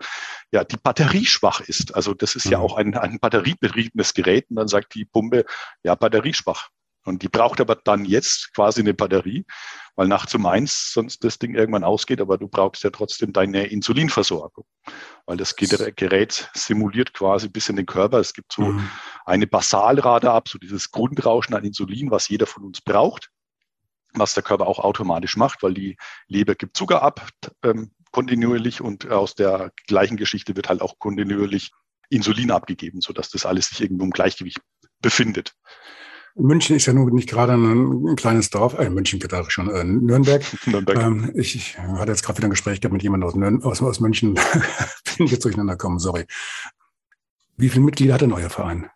ja, 0.51 0.63
die 0.63 0.77
Batterie 0.77 1.25
schwach 1.25 1.61
ist. 1.61 1.95
Also 1.95 2.13
das 2.13 2.35
ist 2.35 2.45
mhm. 2.45 2.51
ja 2.51 2.59
auch 2.59 2.77
ein, 2.77 2.95
ein 2.95 3.17
batteriebetriebenes 3.19 4.13
Gerät 4.13 4.45
und 4.51 4.57
dann 4.57 4.67
sagt 4.67 4.93
die 4.93 5.05
Pumpe, 5.05 5.45
ja, 5.81 5.95
batterieschwach. 5.95 6.69
Und 7.05 7.21
die 7.21 7.29
braucht 7.29 7.59
aber 7.59 7.75
dann 7.75 8.05
jetzt 8.05 8.53
quasi 8.53 8.81
eine 8.81 8.93
Batterie, 8.93 9.45
weil 9.95 10.07
nachts 10.07 10.33
um 10.35 10.45
eins 10.45 10.91
sonst 10.93 11.23
das 11.23 11.37
Ding 11.37 11.53
irgendwann 11.53 11.83
ausgeht, 11.83 12.21
aber 12.21 12.37
du 12.37 12.47
brauchst 12.47 12.83
ja 12.83 12.89
trotzdem 12.89 13.33
deine 13.33 13.67
Insulinversorgung. 13.67 14.65
Weil 15.25 15.37
das 15.37 15.55
Gerät 15.55 16.49
simuliert 16.53 17.13
quasi 17.13 17.49
bis 17.49 17.69
in 17.69 17.75
den 17.75 17.85
Körper. 17.85 18.19
Es 18.19 18.33
gibt 18.33 18.53
so 18.53 18.63
mhm. 18.63 18.89
eine 19.25 19.47
Basalrate 19.47 20.31
ab, 20.31 20.47
so 20.47 20.57
dieses 20.57 20.91
Grundrauschen 20.91 21.55
an 21.55 21.63
Insulin, 21.63 22.09
was 22.09 22.29
jeder 22.29 22.47
von 22.47 22.63
uns 22.63 22.81
braucht, 22.81 23.29
was 24.13 24.33
der 24.33 24.43
Körper 24.43 24.67
auch 24.67 24.79
automatisch 24.79 25.37
macht, 25.37 25.63
weil 25.63 25.73
die 25.73 25.97
Leber 26.27 26.55
gibt 26.55 26.77
Zucker 26.77 27.01
ab 27.01 27.27
ähm, 27.63 27.91
kontinuierlich 28.11 28.79
und 28.79 29.09
aus 29.09 29.35
der 29.35 29.71
gleichen 29.87 30.17
Geschichte 30.17 30.55
wird 30.55 30.69
halt 30.69 30.81
auch 30.81 30.99
kontinuierlich 30.99 31.71
Insulin 32.09 32.51
abgegeben, 32.51 33.01
sodass 33.01 33.29
das 33.29 33.45
alles 33.45 33.69
sich 33.69 33.81
irgendwo 33.81 34.05
im 34.05 34.11
Gleichgewicht 34.11 34.59
befindet. 35.01 35.55
München 36.35 36.75
ist 36.75 36.87
ja 36.87 36.93
nun 36.93 37.13
nicht 37.13 37.29
gerade 37.29 37.53
ein, 37.53 38.07
ein 38.07 38.15
kleines 38.15 38.49
Dorf, 38.49 38.77
äh, 38.79 38.89
München 38.89 39.19
geht 39.19 39.33
auch 39.33 39.51
schon, 39.51 39.69
äh, 39.69 39.83
Nürnberg. 39.83 40.43
Nürnberg. 40.65 40.97
Ähm, 40.97 41.31
ich, 41.35 41.55
ich 41.55 41.77
hatte 41.77 42.11
jetzt 42.11 42.23
gerade 42.23 42.37
wieder 42.37 42.47
ein 42.47 42.51
Gespräch 42.51 42.81
gehabt 42.81 42.93
mit 42.93 43.03
jemandem 43.03 43.27
aus, 43.27 43.35
Nürn 43.35 43.63
aus, 43.63 43.81
aus 43.81 43.99
München. 43.99 44.33
Bin 45.17 45.25
ich 45.25 45.31
jetzt 45.31 45.45
durcheinander 45.45 45.73
gekommen, 45.73 45.99
sorry. 45.99 46.25
Wie 47.55 47.69
viele 47.69 47.85
Mitglieder 47.85 48.15
hat 48.15 48.21
denn 48.21 48.33
euer 48.33 48.49
Verein? 48.49 48.89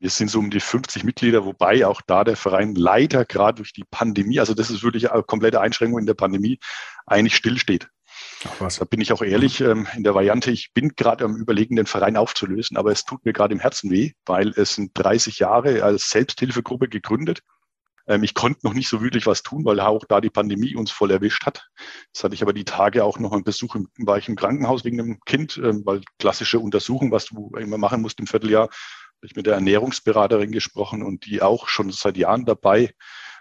Wir 0.00 0.10
sind 0.10 0.28
so 0.28 0.40
um 0.40 0.50
die 0.50 0.58
50 0.58 1.04
Mitglieder, 1.04 1.44
wobei 1.44 1.86
auch 1.86 2.00
da 2.04 2.24
der 2.24 2.36
Verein 2.36 2.74
leider 2.74 3.24
gerade 3.24 3.58
durch 3.58 3.72
die 3.72 3.84
Pandemie, 3.88 4.40
also 4.40 4.52
das 4.52 4.68
ist 4.68 4.82
wirklich 4.82 5.12
eine 5.12 5.22
komplette 5.22 5.60
Einschränkung 5.60 6.00
in 6.00 6.06
der 6.06 6.14
Pandemie, 6.14 6.58
eigentlich 7.06 7.36
stillsteht. 7.36 7.88
Was. 8.58 8.76
Da 8.76 8.84
bin 8.84 9.00
ich 9.00 9.12
auch 9.12 9.22
ehrlich 9.22 9.60
ähm, 9.60 9.86
in 9.96 10.02
der 10.02 10.14
Variante, 10.14 10.50
ich 10.50 10.72
bin 10.72 10.90
gerade 10.96 11.24
am 11.24 11.36
Überlegen, 11.36 11.76
den 11.76 11.86
Verein 11.86 12.16
aufzulösen, 12.16 12.76
aber 12.76 12.90
es 12.90 13.04
tut 13.04 13.24
mir 13.24 13.32
gerade 13.32 13.54
im 13.54 13.60
Herzen 13.60 13.90
weh, 13.90 14.12
weil 14.26 14.48
es 14.56 14.74
sind 14.74 14.92
30 14.94 15.38
Jahre 15.38 15.82
als 15.82 16.10
Selbsthilfegruppe 16.10 16.88
gegründet. 16.88 17.42
Ähm, 18.06 18.22
ich 18.22 18.34
konnte 18.34 18.60
noch 18.64 18.74
nicht 18.74 18.88
so 18.88 19.02
wirklich 19.02 19.26
was 19.26 19.42
tun, 19.42 19.64
weil 19.64 19.80
auch 19.80 20.04
da 20.08 20.20
die 20.20 20.30
Pandemie 20.30 20.74
uns 20.74 20.90
voll 20.90 21.10
erwischt 21.10 21.46
hat. 21.46 21.68
Das 22.12 22.24
hatte 22.24 22.34
ich 22.34 22.42
aber 22.42 22.52
die 22.52 22.64
Tage 22.64 23.04
auch 23.04 23.18
noch 23.18 23.32
einen 23.32 23.44
Besuch 23.44 23.74
im, 23.74 23.88
war 23.98 24.18
ich 24.18 24.28
im 24.28 24.36
Krankenhaus 24.36 24.84
wegen 24.84 25.00
einem 25.00 25.20
Kind, 25.24 25.60
ähm, 25.62 25.82
weil 25.84 26.02
klassische 26.18 26.58
Untersuchung, 26.58 27.12
was 27.12 27.26
du 27.26 27.52
immer 27.58 27.78
machen 27.78 28.02
musst 28.02 28.18
im 28.18 28.26
Vierteljahr, 28.26 28.64
habe 28.64 29.26
ich 29.26 29.36
mit 29.36 29.46
der 29.46 29.54
Ernährungsberaterin 29.54 30.50
gesprochen 30.50 31.02
und 31.02 31.26
die 31.26 31.42
auch 31.42 31.68
schon 31.68 31.92
seit 31.92 32.16
Jahren 32.16 32.44
dabei 32.44 32.92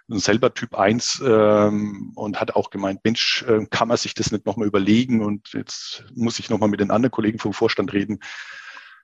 selber 0.08 0.54
Typ 0.54 0.76
1 0.76 1.24
ähm, 1.26 2.12
und 2.16 2.40
hat 2.40 2.56
auch 2.56 2.70
gemeint, 2.70 3.02
Mensch, 3.04 3.44
äh, 3.48 3.66
kann 3.70 3.88
man 3.88 3.98
sich 3.98 4.14
das 4.14 4.32
nicht 4.32 4.46
nochmal 4.46 4.68
überlegen 4.68 5.24
und 5.24 5.54
jetzt 5.54 6.06
muss 6.16 6.40
ich 6.40 6.50
nochmal 6.50 6.70
mit 6.70 6.80
den 6.80 6.92
anderen 6.92 7.12
Kollegen 7.12 7.40
vom 7.40 7.54
Vorstand 7.54 7.94
reden, 7.94 8.20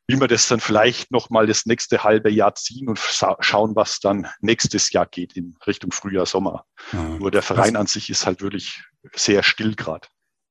wie 0.07 0.19
wir 0.19 0.27
das 0.27 0.47
dann 0.47 0.59
vielleicht 0.59 1.11
nochmal 1.11 1.47
das 1.47 1.65
nächste 1.65 2.03
halbe 2.03 2.31
Jahr 2.31 2.55
ziehen 2.55 2.87
und 2.87 2.99
schauen, 3.39 3.75
was 3.75 3.99
dann 3.99 4.27
nächstes 4.39 4.91
Jahr 4.91 5.05
geht 5.05 5.35
in 5.35 5.55
Richtung 5.67 5.91
Frühjahr, 5.91 6.25
Sommer. 6.25 6.65
Ja. 6.93 7.03
Nur 7.03 7.29
der 7.29 7.41
Verein 7.41 7.75
an 7.75 7.87
sich 7.87 8.09
ist 8.09 8.25
halt 8.25 8.41
wirklich 8.41 8.83
sehr 9.13 9.43
still 9.43 9.75
gerade. 9.75 10.07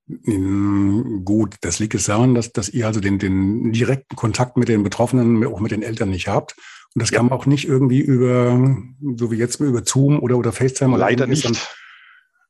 Gut, 0.08 1.56
das 1.62 1.80
liegt 1.80 1.94
es 1.94 2.04
daran, 2.04 2.34
dass, 2.34 2.52
dass 2.52 2.68
ihr 2.68 2.86
also 2.86 3.00
den, 3.00 3.18
den 3.18 3.72
direkten 3.72 4.14
Kontakt 4.14 4.56
mit 4.56 4.68
den 4.68 4.84
Betroffenen, 4.84 5.44
auch 5.46 5.58
mit 5.58 5.72
den 5.72 5.82
Eltern 5.82 6.10
nicht 6.10 6.28
habt. 6.28 6.54
Und 6.96 7.02
das 7.02 7.10
ja. 7.10 7.18
kam 7.18 7.30
auch 7.30 7.44
nicht 7.44 7.68
irgendwie 7.68 8.00
über, 8.00 8.58
so 9.16 9.30
wie 9.30 9.36
jetzt 9.36 9.60
über 9.60 9.82
Zoom 9.84 10.18
oder, 10.18 10.38
oder 10.38 10.50
FaceTime. 10.50 10.96
Leider 10.96 11.26
nicht. 11.26 11.44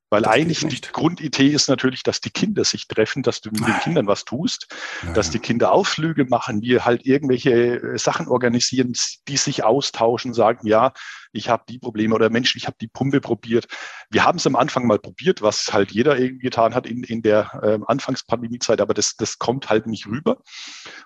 Weil 0.09 0.23
das 0.23 0.33
eigentlich 0.33 0.61
die 0.61 0.81
Grundidee 0.81 1.49
ist 1.49 1.69
natürlich, 1.69 2.03
dass 2.03 2.21
die 2.21 2.31
Kinder 2.31 2.65
sich 2.65 2.87
treffen, 2.87 3.23
dass 3.23 3.41
du 3.41 3.51
mit 3.51 3.61
den 3.61 3.75
ah. 3.75 3.79
Kindern 3.79 4.07
was 4.07 4.25
tust, 4.25 4.69
ja, 5.05 5.13
dass 5.13 5.31
die 5.31 5.41
Kinder 5.41 5.73
Ausflüge 5.73 6.25
machen, 6.27 6.63
wir 6.63 6.85
halt 6.85 7.05
irgendwelche 7.05 7.51
äh, 7.51 7.99
Sachen 7.99 8.29
organisieren, 8.29 8.93
die 9.27 9.37
sich 9.37 9.65
austauschen, 9.65 10.33
sagen, 10.33 10.67
ja, 10.67 10.93
ich 11.33 11.49
habe 11.49 11.65
die 11.69 11.79
Probleme 11.79 12.15
oder 12.15 12.31
Mensch, 12.31 12.55
ich 12.57 12.67
habe 12.67 12.77
die 12.81 12.89
Pumpe 12.89 13.21
probiert. 13.21 13.67
Wir 14.11 14.25
haben 14.25 14.39
es 14.39 14.47
am 14.47 14.57
Anfang 14.57 14.87
mal 14.87 14.99
probiert, 14.99 15.43
was 15.43 15.73
halt 15.73 15.91
jeder 15.91 16.19
irgendwie 16.19 16.45
getan 16.45 16.75
hat 16.75 16.87
in, 16.87 17.03
in 17.03 17.23
der 17.23 17.61
äh, 17.63 17.79
Anfangspandemiezeit, 17.87 18.81
aber 18.81 18.95
das, 18.95 19.17
das 19.17 19.39
kommt 19.39 19.69
halt 19.69 19.87
nicht 19.87 20.07
rüber. 20.07 20.39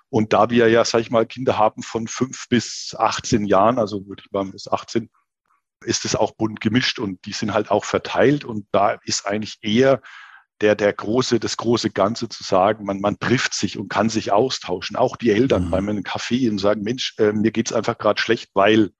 Und 0.09 0.33
da 0.33 0.49
wir 0.49 0.69
ja, 0.69 0.85
sag 0.85 1.01
ich 1.01 1.11
mal, 1.11 1.25
Kinder 1.25 1.57
haben 1.57 1.81
von 1.81 2.07
fünf 2.07 2.47
bis 2.49 2.95
18 2.97 3.45
Jahren, 3.45 3.79
also 3.79 4.05
würde 4.07 4.23
ich 4.25 4.31
mal 4.31 4.45
bis 4.45 4.67
18, 4.67 5.09
ist 5.83 6.05
es 6.05 6.15
auch 6.15 6.31
bunt 6.31 6.61
gemischt 6.61 6.99
und 6.99 7.25
die 7.25 7.33
sind 7.33 7.53
halt 7.53 7.71
auch 7.71 7.85
verteilt 7.85 8.45
und 8.45 8.67
da 8.71 8.99
ist 9.05 9.25
eigentlich 9.25 9.59
eher 9.61 10.01
der, 10.61 10.75
der 10.75 10.93
große, 10.93 11.39
das 11.39 11.57
große 11.57 11.89
Ganze 11.89 12.29
zu 12.29 12.43
sagen, 12.43 12.85
man, 12.85 13.01
man 13.01 13.19
trifft 13.19 13.53
sich 13.53 13.77
und 13.77 13.89
kann 13.89 14.09
sich 14.09 14.31
austauschen. 14.31 14.95
Auch 14.95 15.15
die 15.15 15.31
Eltern 15.31 15.65
mhm. 15.65 15.69
beim 15.71 15.89
einen 15.89 16.03
Kaffee 16.03 16.49
und 16.49 16.59
sagen, 16.59 16.83
Mensch, 16.83 17.15
äh, 17.17 17.31
mir 17.31 17.51
geht's 17.51 17.73
einfach 17.73 17.97
gerade 17.97 18.21
schlecht, 18.21 18.51
weil 18.53 18.91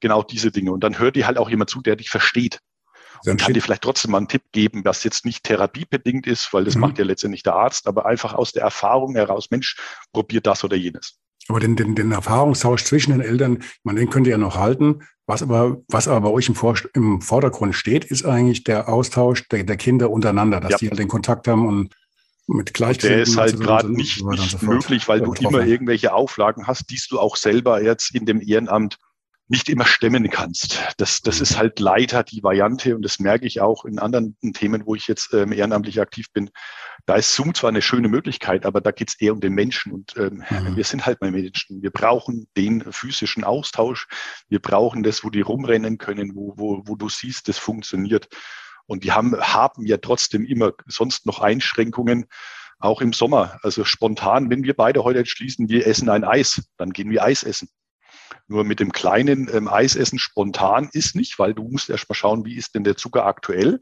genau 0.00 0.22
diese 0.22 0.52
Dinge. 0.52 0.72
Und 0.72 0.84
dann 0.84 0.98
hört 0.98 1.16
dir 1.16 1.26
halt 1.26 1.38
auch 1.38 1.50
jemand 1.50 1.70
zu, 1.70 1.82
der 1.82 1.96
dich 1.96 2.10
versteht. 2.10 2.60
Und 3.24 3.40
kann 3.40 3.54
dir 3.54 3.62
vielleicht 3.62 3.82
trotzdem 3.82 4.12
mal 4.12 4.18
einen 4.18 4.28
Tipp 4.28 4.42
geben, 4.52 4.84
was 4.84 5.02
jetzt 5.02 5.24
nicht 5.24 5.42
therapiebedingt 5.42 6.26
ist, 6.26 6.52
weil 6.52 6.64
das 6.64 6.74
mhm. 6.74 6.82
macht 6.82 6.98
ja 6.98 7.04
letztendlich 7.04 7.42
der 7.42 7.54
Arzt, 7.54 7.88
aber 7.88 8.06
einfach 8.06 8.34
aus 8.34 8.52
der 8.52 8.62
Erfahrung 8.62 9.14
heraus, 9.16 9.50
Mensch, 9.50 9.76
probiert 10.12 10.46
das 10.46 10.62
oder 10.62 10.76
jenes. 10.76 11.18
Aber 11.48 11.58
den, 11.58 11.76
den, 11.76 11.94
den 11.94 12.12
Erfahrungstausch 12.12 12.84
zwischen 12.84 13.12
den 13.12 13.20
Eltern, 13.20 13.64
man 13.82 13.96
den 13.96 14.10
könnt 14.10 14.26
ihr 14.26 14.32
ja 14.32 14.38
noch 14.38 14.56
halten. 14.56 15.02
Was 15.26 15.42
aber, 15.42 15.78
was 15.88 16.06
aber 16.06 16.28
bei 16.28 16.34
euch 16.34 16.48
im, 16.48 16.54
Vor 16.54 16.76
im 16.94 17.20
Vordergrund 17.20 17.74
steht, 17.74 18.04
ist 18.04 18.24
eigentlich 18.24 18.62
der 18.62 18.88
Austausch 18.88 19.48
der, 19.48 19.64
der 19.64 19.76
Kinder 19.76 20.10
untereinander, 20.10 20.60
dass 20.60 20.72
ja. 20.72 20.78
die 20.78 20.88
halt 20.90 21.00
den 21.00 21.08
Kontakt 21.08 21.48
haben 21.48 21.66
und 21.66 21.94
mit 22.46 22.74
Gleichgesinnten. 22.74 23.16
Der 23.16 23.22
ist 23.24 23.36
halt 23.36 23.60
gerade 23.60 23.92
nicht, 23.92 24.20
so 24.20 24.30
nicht 24.30 24.58
so 24.58 24.66
möglich, 24.66 25.08
weil 25.08 25.20
du 25.20 25.32
immer 25.34 25.66
irgendwelche 25.66 26.12
Auflagen 26.12 26.68
hast, 26.68 26.90
die 26.90 27.00
du 27.10 27.18
auch 27.18 27.36
selber 27.36 27.82
jetzt 27.82 28.14
in 28.14 28.24
dem 28.24 28.40
Ehrenamt 28.40 28.98
nicht 29.48 29.68
immer 29.68 29.84
stemmen 29.84 30.28
kannst. 30.28 30.80
Das, 30.96 31.20
das 31.20 31.40
ist 31.40 31.56
halt 31.56 31.78
leider 31.78 32.24
die 32.24 32.42
Variante 32.42 32.96
und 32.96 33.02
das 33.02 33.20
merke 33.20 33.46
ich 33.46 33.60
auch 33.60 33.84
in 33.84 33.98
anderen 33.98 34.36
Themen, 34.54 34.84
wo 34.86 34.94
ich 34.94 35.06
jetzt 35.06 35.32
ähm, 35.34 35.52
ehrenamtlich 35.52 36.00
aktiv 36.00 36.26
bin. 36.32 36.50
Da 37.06 37.14
ist 37.14 37.34
Zoom 37.34 37.54
zwar 37.54 37.68
eine 37.68 37.82
schöne 37.82 38.08
Möglichkeit, 38.08 38.66
aber 38.66 38.80
da 38.80 38.90
geht 38.90 39.10
es 39.10 39.20
eher 39.20 39.32
um 39.32 39.40
den 39.40 39.52
Menschen 39.52 39.92
und 39.92 40.16
ähm, 40.16 40.42
mhm. 40.50 40.76
wir 40.76 40.84
sind 40.84 41.06
halt 41.06 41.20
mal 41.20 41.30
Menschen. 41.30 41.80
Wir 41.80 41.90
brauchen 41.90 42.48
den 42.56 42.92
physischen 42.92 43.44
Austausch. 43.44 44.08
Wir 44.48 44.58
brauchen 44.58 45.04
das, 45.04 45.22
wo 45.22 45.30
die 45.30 45.42
rumrennen 45.42 45.98
können, 45.98 46.34
wo, 46.34 46.54
wo, 46.56 46.82
wo 46.84 46.96
du 46.96 47.08
siehst, 47.08 47.48
das 47.48 47.58
funktioniert. 47.58 48.28
Und 48.86 49.04
wir 49.04 49.14
haben, 49.14 49.36
haben 49.36 49.86
ja 49.86 49.98
trotzdem 49.98 50.44
immer 50.44 50.72
sonst 50.86 51.26
noch 51.26 51.40
Einschränkungen, 51.40 52.26
auch 52.78 53.00
im 53.00 53.12
Sommer. 53.12 53.58
Also 53.62 53.84
spontan, 53.84 54.50
wenn 54.50 54.64
wir 54.64 54.74
beide 54.74 55.04
heute 55.04 55.20
entschließen, 55.20 55.68
wir 55.68 55.86
essen 55.86 56.08
ein 56.08 56.24
Eis, 56.24 56.68
dann 56.76 56.90
gehen 56.90 57.10
wir 57.10 57.22
Eis 57.22 57.42
essen. 57.42 57.68
Nur 58.48 58.64
mit 58.64 58.80
dem 58.80 58.92
kleinen 58.92 59.48
ähm, 59.52 59.68
Eisessen 59.68 60.18
spontan 60.18 60.88
ist 60.92 61.16
nicht, 61.16 61.38
weil 61.38 61.54
du 61.54 61.64
musst 61.64 61.90
erst 61.90 62.08
mal 62.08 62.14
schauen, 62.14 62.44
wie 62.44 62.56
ist 62.56 62.74
denn 62.74 62.84
der 62.84 62.96
Zucker 62.96 63.26
aktuell. 63.26 63.80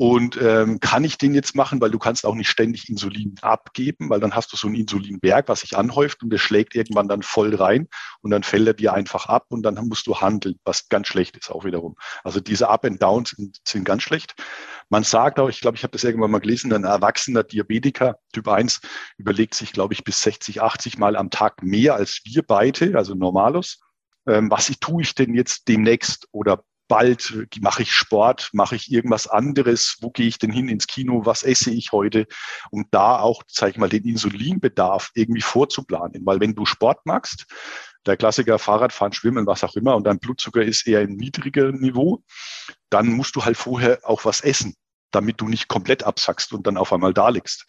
Und 0.00 0.40
ähm, 0.40 0.80
kann 0.80 1.04
ich 1.04 1.18
den 1.18 1.34
jetzt 1.34 1.54
machen, 1.54 1.78
weil 1.82 1.90
du 1.90 1.98
kannst 1.98 2.24
auch 2.24 2.34
nicht 2.34 2.48
ständig 2.48 2.88
Insulin 2.88 3.34
abgeben, 3.42 4.08
weil 4.08 4.18
dann 4.18 4.34
hast 4.34 4.50
du 4.50 4.56
so 4.56 4.66
ein 4.66 4.74
Insulinberg, 4.74 5.46
was 5.46 5.60
sich 5.60 5.76
anhäuft 5.76 6.22
und 6.22 6.30
der 6.30 6.38
schlägt 6.38 6.74
irgendwann 6.74 7.06
dann 7.06 7.22
voll 7.22 7.54
rein 7.54 7.86
und 8.22 8.30
dann 8.30 8.42
fällt 8.42 8.66
er 8.66 8.72
dir 8.72 8.94
einfach 8.94 9.26
ab 9.26 9.44
und 9.50 9.62
dann 9.62 9.74
musst 9.74 10.06
du 10.06 10.16
handeln, 10.16 10.58
was 10.64 10.88
ganz 10.88 11.06
schlecht 11.06 11.36
ist 11.36 11.50
auch 11.50 11.66
wiederum. 11.66 11.96
Also 12.24 12.40
diese 12.40 12.70
Up 12.70 12.86
and 12.86 13.02
Downs 13.02 13.34
sind, 13.36 13.58
sind 13.62 13.84
ganz 13.84 14.02
schlecht. 14.02 14.36
Man 14.88 15.04
sagt 15.04 15.38
auch, 15.38 15.50
ich 15.50 15.60
glaube, 15.60 15.76
ich 15.76 15.82
habe 15.82 15.92
das 15.92 16.02
irgendwann 16.02 16.30
mal 16.30 16.38
gelesen, 16.38 16.72
ein 16.72 16.84
erwachsener 16.84 17.42
Diabetiker 17.42 18.16
Typ 18.32 18.48
1 18.48 18.80
überlegt 19.18 19.54
sich, 19.54 19.70
glaube 19.70 19.92
ich, 19.92 20.02
bis 20.02 20.22
60, 20.22 20.62
80 20.62 20.96
Mal 20.96 21.14
am 21.14 21.28
Tag 21.28 21.62
mehr 21.62 21.94
als 21.94 22.22
wir 22.24 22.42
beide, 22.42 22.96
also 22.96 23.14
Normalos. 23.14 23.80
Ähm, 24.26 24.50
was 24.50 24.72
tue 24.80 25.02
ich 25.02 25.14
denn 25.14 25.34
jetzt 25.34 25.68
demnächst 25.68 26.26
oder 26.32 26.64
bald 26.90 27.46
mache 27.60 27.82
ich 27.82 27.92
Sport, 27.92 28.50
mache 28.52 28.74
ich 28.74 28.90
irgendwas 28.90 29.28
anderes, 29.28 29.96
wo 30.00 30.10
gehe 30.10 30.26
ich 30.26 30.38
denn 30.38 30.50
hin 30.50 30.68
ins 30.68 30.88
Kino, 30.88 31.24
was 31.24 31.44
esse 31.44 31.70
ich 31.70 31.92
heute, 31.92 32.26
um 32.72 32.84
da 32.90 33.20
auch, 33.20 33.44
sage 33.46 33.70
ich 33.70 33.78
mal, 33.78 33.88
den 33.88 34.04
Insulinbedarf 34.04 35.12
irgendwie 35.14 35.40
vorzuplanen. 35.40 36.26
Weil 36.26 36.40
wenn 36.40 36.56
du 36.56 36.66
Sport 36.66 37.06
machst, 37.06 37.46
der 38.06 38.16
Klassiker 38.16 38.58
Fahrradfahren, 38.58 39.12
Schwimmen, 39.12 39.46
was 39.46 39.62
auch 39.62 39.76
immer, 39.76 39.94
und 39.94 40.04
dein 40.04 40.18
Blutzucker 40.18 40.62
ist 40.62 40.86
eher 40.88 41.02
im 41.02 41.14
niedrigen 41.14 41.80
Niveau, 41.80 42.24
dann 42.90 43.06
musst 43.06 43.36
du 43.36 43.44
halt 43.44 43.56
vorher 43.56 44.00
auch 44.02 44.24
was 44.24 44.40
essen 44.40 44.74
damit 45.10 45.40
du 45.40 45.48
nicht 45.48 45.68
komplett 45.68 46.04
absackst 46.04 46.52
und 46.52 46.66
dann 46.66 46.76
auf 46.76 46.92
einmal 46.92 47.14
da 47.14 47.28
liegst. 47.28 47.66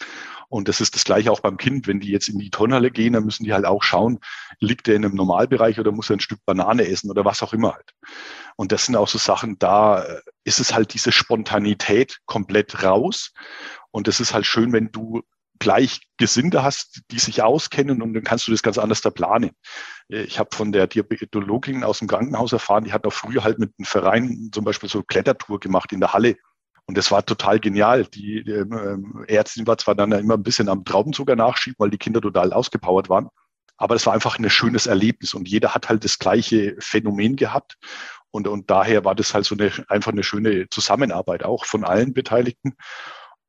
Und 0.50 0.68
das 0.68 0.82
ist 0.82 0.96
das 0.96 1.04
Gleiche 1.04 1.32
auch 1.32 1.40
beim 1.40 1.58
Kind. 1.58 1.88
Wenn 1.88 2.00
die 2.00 2.12
jetzt 2.12 2.28
in 2.28 2.38
die 2.38 2.50
Turnhalle 2.50 2.92
gehen, 2.92 3.14
dann 3.14 3.24
müssen 3.24 3.44
die 3.44 3.54
halt 3.54 3.66
auch 3.66 3.84
schauen, 3.84 4.20
liegt 4.60 4.88
der 4.88 4.96
in 4.96 5.06
einem 5.06 5.16
Normalbereich 5.16 5.80
oder 5.80 5.92
muss 5.92 6.10
er 6.10 6.18
ein 6.18 6.22
Stück 6.22 6.40
Banane 6.46 6.88
essen 6.88 7.10
oder 7.10 7.26
was 7.26 7.42
auch 7.42 7.54
immer 7.54 7.74
halt. 7.74 7.92
Und 8.56 8.72
das 8.72 8.86
sind 8.86 8.96
auch 8.96 9.08
so 9.08 9.18
Sachen, 9.18 9.58
da 9.60 10.04
äh, 10.04 10.22
ist 10.44 10.60
es 10.60 10.74
halt 10.74 10.94
diese 10.94 11.12
Spontanität 11.12 12.20
komplett 12.26 12.84
raus. 12.84 13.32
Und 13.92 14.08
es 14.08 14.20
ist 14.20 14.34
halt 14.34 14.46
schön, 14.46 14.74
wenn 14.74 14.92
du 14.92 15.22
Gleichgesinnte 15.62 16.64
hast, 16.64 17.02
die 17.12 17.20
sich 17.20 17.44
auskennen 17.44 18.02
und 18.02 18.16
dann 18.16 18.24
kannst 18.24 18.48
du 18.48 18.52
das 18.52 18.64
ganz 18.64 18.80
anders 18.80 19.02
da 19.02 19.12
planen. 19.12 19.52
Ich 20.08 20.40
habe 20.40 20.50
von 20.56 20.72
der 20.72 20.88
Diabetologin 20.88 21.84
aus 21.84 22.00
dem 22.00 22.08
Krankenhaus 22.08 22.52
erfahren, 22.52 22.84
die 22.84 22.94
hat 22.94 23.06
auch 23.06 23.14
früher 23.14 23.44
halt 23.44 23.60
mit 23.60 23.72
einem 23.78 23.86
Verein 23.86 24.50
zum 24.52 24.66
Beispiel 24.66 24.90
so 24.90 25.04
Klettertour 25.04 25.60
gemacht 25.60 25.94
in 25.94 26.00
der 26.00 26.14
Halle 26.14 26.36
und 26.92 26.98
das 26.98 27.10
war 27.10 27.26
total 27.26 27.58
genial. 27.62 28.04
Die 28.04 28.40
ähm, 28.40 29.24
Ärztin 29.30 29.66
war 29.66 29.78
zwar 29.78 29.96
dann 29.96 30.12
immer 30.12 30.34
ein 30.34 30.44
bisschen 30.44 30.68
am 30.68 30.84
Traubenzucker 30.84 31.38
nachschieben, 31.38 31.78
weil 31.80 31.90
die 31.90 31.98
Kinder 31.98 32.20
total 32.20 32.52
ausgepowert 32.52 33.08
waren. 33.08 33.30
Aber 33.78 33.96
es 33.96 34.06
war 34.06 34.12
einfach 34.14 34.38
ein 34.38 34.50
schönes 34.50 34.88
Erlebnis 34.88 35.34
und 35.34 35.48
jeder 35.48 35.74
hat 35.74 35.88
halt 35.88 36.04
das 36.04 36.20
gleiche 36.20 36.76
Phänomen 36.80 37.38
gehabt. 37.38 37.78
Und, 38.30 38.46
und 38.50 38.70
daher 38.70 39.06
war 39.06 39.16
das 39.16 39.34
halt 39.34 39.46
so 39.46 39.56
eine, 39.56 39.72
einfach 39.88 40.12
eine 40.12 40.24
schöne 40.24 40.68
Zusammenarbeit 40.70 41.46
auch 41.46 41.64
von 41.64 41.86
allen 41.86 42.14
Beteiligten. 42.14 42.74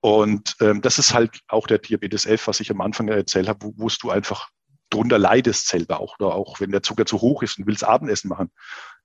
Und 0.01 0.55
ähm, 0.61 0.81
das 0.81 1.01
ist 1.01 1.13
halt 1.13 1.41
auch 1.49 1.67
der 1.67 1.79
Diabetes 1.79 2.27
11, 2.27 2.47
was 2.47 2.61
ich 2.61 2.71
am 2.71 2.81
Anfang 2.81 3.09
erzählt 3.09 3.49
habe, 3.49 3.67
wo, 3.67 3.73
wo 3.77 3.89
du 4.01 4.11
einfach 4.11 4.51
drunter 4.89 5.19
leidest 5.19 5.67
selber 5.67 5.99
auch. 5.99 6.15
Oder 6.21 6.37
auch 6.37 6.61
wenn 6.61 6.71
der 6.71 6.85
Zucker 6.85 7.07
zu 7.07 7.21
hoch 7.21 7.43
ist 7.43 7.59
und 7.59 7.67
willst 7.67 7.83
Abendessen 7.83 8.29
machen, 8.29 8.53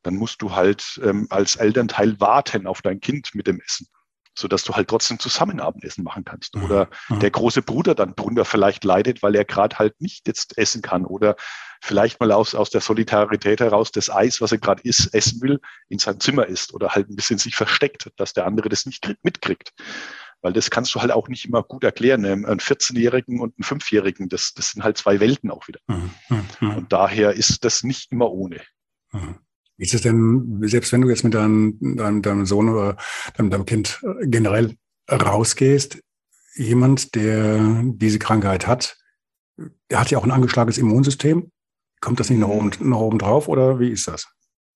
dann 0.04 0.16
musst 0.16 0.44
du 0.44 0.56
halt 0.56 1.02
ähm, 1.04 1.26
als 1.32 1.56
Elternteil 1.56 2.20
warten 2.20 2.68
auf 2.68 2.84
dein 2.84 3.00
Kind 3.00 3.32
mit 3.34 3.48
dem 3.48 3.60
Essen 3.62 3.88
so 4.38 4.48
dass 4.48 4.64
du 4.64 4.74
halt 4.74 4.88
trotzdem 4.88 5.20
zusammen 5.20 5.60
Abendessen 5.60 6.04
machen 6.04 6.24
kannst. 6.24 6.56
Mhm. 6.56 6.64
Oder 6.64 6.90
mhm. 7.10 7.20
der 7.20 7.32
große 7.32 7.62
Bruder 7.62 7.96
dann 7.96 8.16
drunter 8.16 8.46
vielleicht 8.46 8.84
leidet, 8.84 9.24
weil 9.24 9.36
er 9.36 9.46
gerade 9.46 9.78
halt 9.80 10.00
nicht 10.00 10.28
jetzt 10.28 10.58
essen 10.58 10.82
kann 10.82 11.06
oder 11.06 11.36
vielleicht 11.82 12.20
mal 12.20 12.32
aus, 12.32 12.54
aus 12.54 12.70
der 12.70 12.82
Solidarität 12.82 13.60
heraus 13.60 13.92
das 13.92 14.10
Eis, 14.10 14.40
was 14.42 14.52
er 14.52 14.60
gerade 14.60 14.82
isst, 14.84 15.14
essen 15.14 15.42
will, 15.42 15.60
in 15.90 16.00
seinem 16.00 16.20
Zimmer 16.20 16.46
isst 16.46 16.74
oder 16.74 16.90
halt 16.90 17.10
ein 17.10 17.16
bisschen 17.16 17.40
sich 17.40 17.56
versteckt, 17.56 18.12
dass 18.18 18.34
der 18.34 18.46
andere 18.46 18.70
das 18.70 18.86
nicht 18.86 19.12
mitkriegt. 19.24 19.74
Weil 20.42 20.54
das 20.54 20.70
kannst 20.70 20.94
du 20.94 21.02
halt 21.02 21.12
auch 21.12 21.30
nicht 21.30 21.46
immer 21.46 21.64
gut 21.64 21.84
erklären. 21.84 22.24
Einen 22.24 22.60
14-Jährigen 22.60 23.40
und 23.40 23.56
einen 23.58 23.80
5-Jährigen, 23.80 24.30
das, 24.30 24.54
das 24.54 24.72
sind 24.72 24.84
halt 24.84 24.98
zwei 24.98 25.20
Welten 25.20 25.50
auch 25.50 25.68
wieder. 25.68 25.80
Mhm. 25.88 26.12
mhm. 26.60 26.78
Und 26.78 26.94
daher 26.94 27.34
ist 27.34 27.66
das 27.66 27.84
nicht 27.84 28.12
immer 28.12 28.32
ohne. 28.32 28.62
Mhm. 29.12 29.40
Ist 29.78 29.94
es 29.94 30.02
denn, 30.02 30.60
selbst 30.64 30.92
wenn 30.92 31.02
du 31.02 31.10
jetzt 31.10 31.24
mit 31.24 31.34
deinem, 31.34 31.78
deinem, 31.80 32.22
deinem 32.22 32.46
Sohn 32.46 32.70
oder 32.70 32.98
deinem, 33.36 33.52
deinem 33.52 33.66
Kind 33.66 34.02
generell 34.24 34.76
rausgehst, 35.10 36.00
jemand, 36.56 37.14
der 37.16 37.84
diese 37.86 38.20
Krankheit 38.20 38.66
hat, 38.66 38.98
der 39.90 40.00
hat 40.00 40.12
ja 40.12 40.18
auch 40.18 40.24
ein 40.24 40.32
angeschlagenes 40.32 40.78
Immunsystem. 40.78 41.52
Kommt 42.02 42.20
das 42.20 42.30
nicht 42.30 42.40
nach 42.40 42.48
oben, 42.48 42.72
nach 42.80 42.98
oben 42.98 43.20
drauf 43.20 43.48
oder 43.48 43.80
wie 43.80 43.90
ist 43.90 44.08
das? 44.08 44.28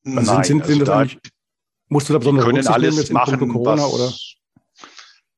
Also 0.05 0.33
Nein, 0.33 0.43
sind, 0.43 0.65
sind, 0.65 0.77
sind 0.77 0.89
also 0.89 1.15
da, 1.15 1.19
musst 1.89 2.09
du 2.09 2.13
da 2.13 2.19
besonders 2.19 2.45
können 2.45 2.67
alles 2.67 3.11
machen, 3.11 3.39
Corona 3.49 3.83
was, 3.83 3.93
oder? 3.93 4.13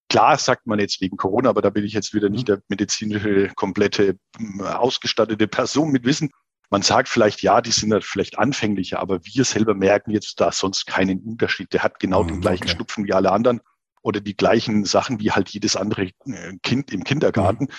Klar 0.09 0.37
sagt 0.37 0.67
man 0.67 0.79
jetzt 0.79 1.01
wegen 1.01 1.17
Corona, 1.17 1.49
aber 1.49 1.61
da 1.61 1.69
bin 1.69 1.83
ich 1.83 1.93
jetzt 1.93 2.13
wieder 2.13 2.29
nicht 2.29 2.43
mhm. 2.43 2.53
der 2.53 2.61
medizinische, 2.67 3.51
komplette, 3.55 4.17
ausgestattete 4.59 5.47
Person 5.47 5.91
mit 5.91 6.05
Wissen. 6.05 6.29
Man 6.69 6.81
sagt 6.81 7.07
vielleicht, 7.07 7.41
ja, 7.43 7.61
die 7.61 7.71
sind 7.71 7.93
halt 7.93 8.03
vielleicht 8.03 8.39
anfänglicher, 8.39 8.99
aber 8.99 9.19
wir 9.23 9.45
selber 9.45 9.75
merken 9.75 10.11
jetzt 10.11 10.39
da 10.39 10.51
sonst 10.51 10.87
keinen 10.87 11.19
Unterschied. 11.19 11.71
Der 11.73 11.83
hat 11.83 11.99
genau 11.99 12.23
mhm, 12.23 12.27
den 12.27 12.41
gleichen 12.41 12.63
okay. 12.63 12.73
Schnupfen 12.73 13.05
wie 13.05 13.13
alle 13.13 13.31
anderen 13.31 13.61
oder 14.03 14.19
die 14.19 14.35
gleichen 14.35 14.85
Sachen 14.85 15.19
wie 15.19 15.31
halt 15.31 15.49
jedes 15.49 15.75
andere 15.75 16.09
äh, 16.25 16.57
Kind 16.61 16.91
im 16.91 17.03
Kindergarten, 17.03 17.65
mhm. 17.65 17.69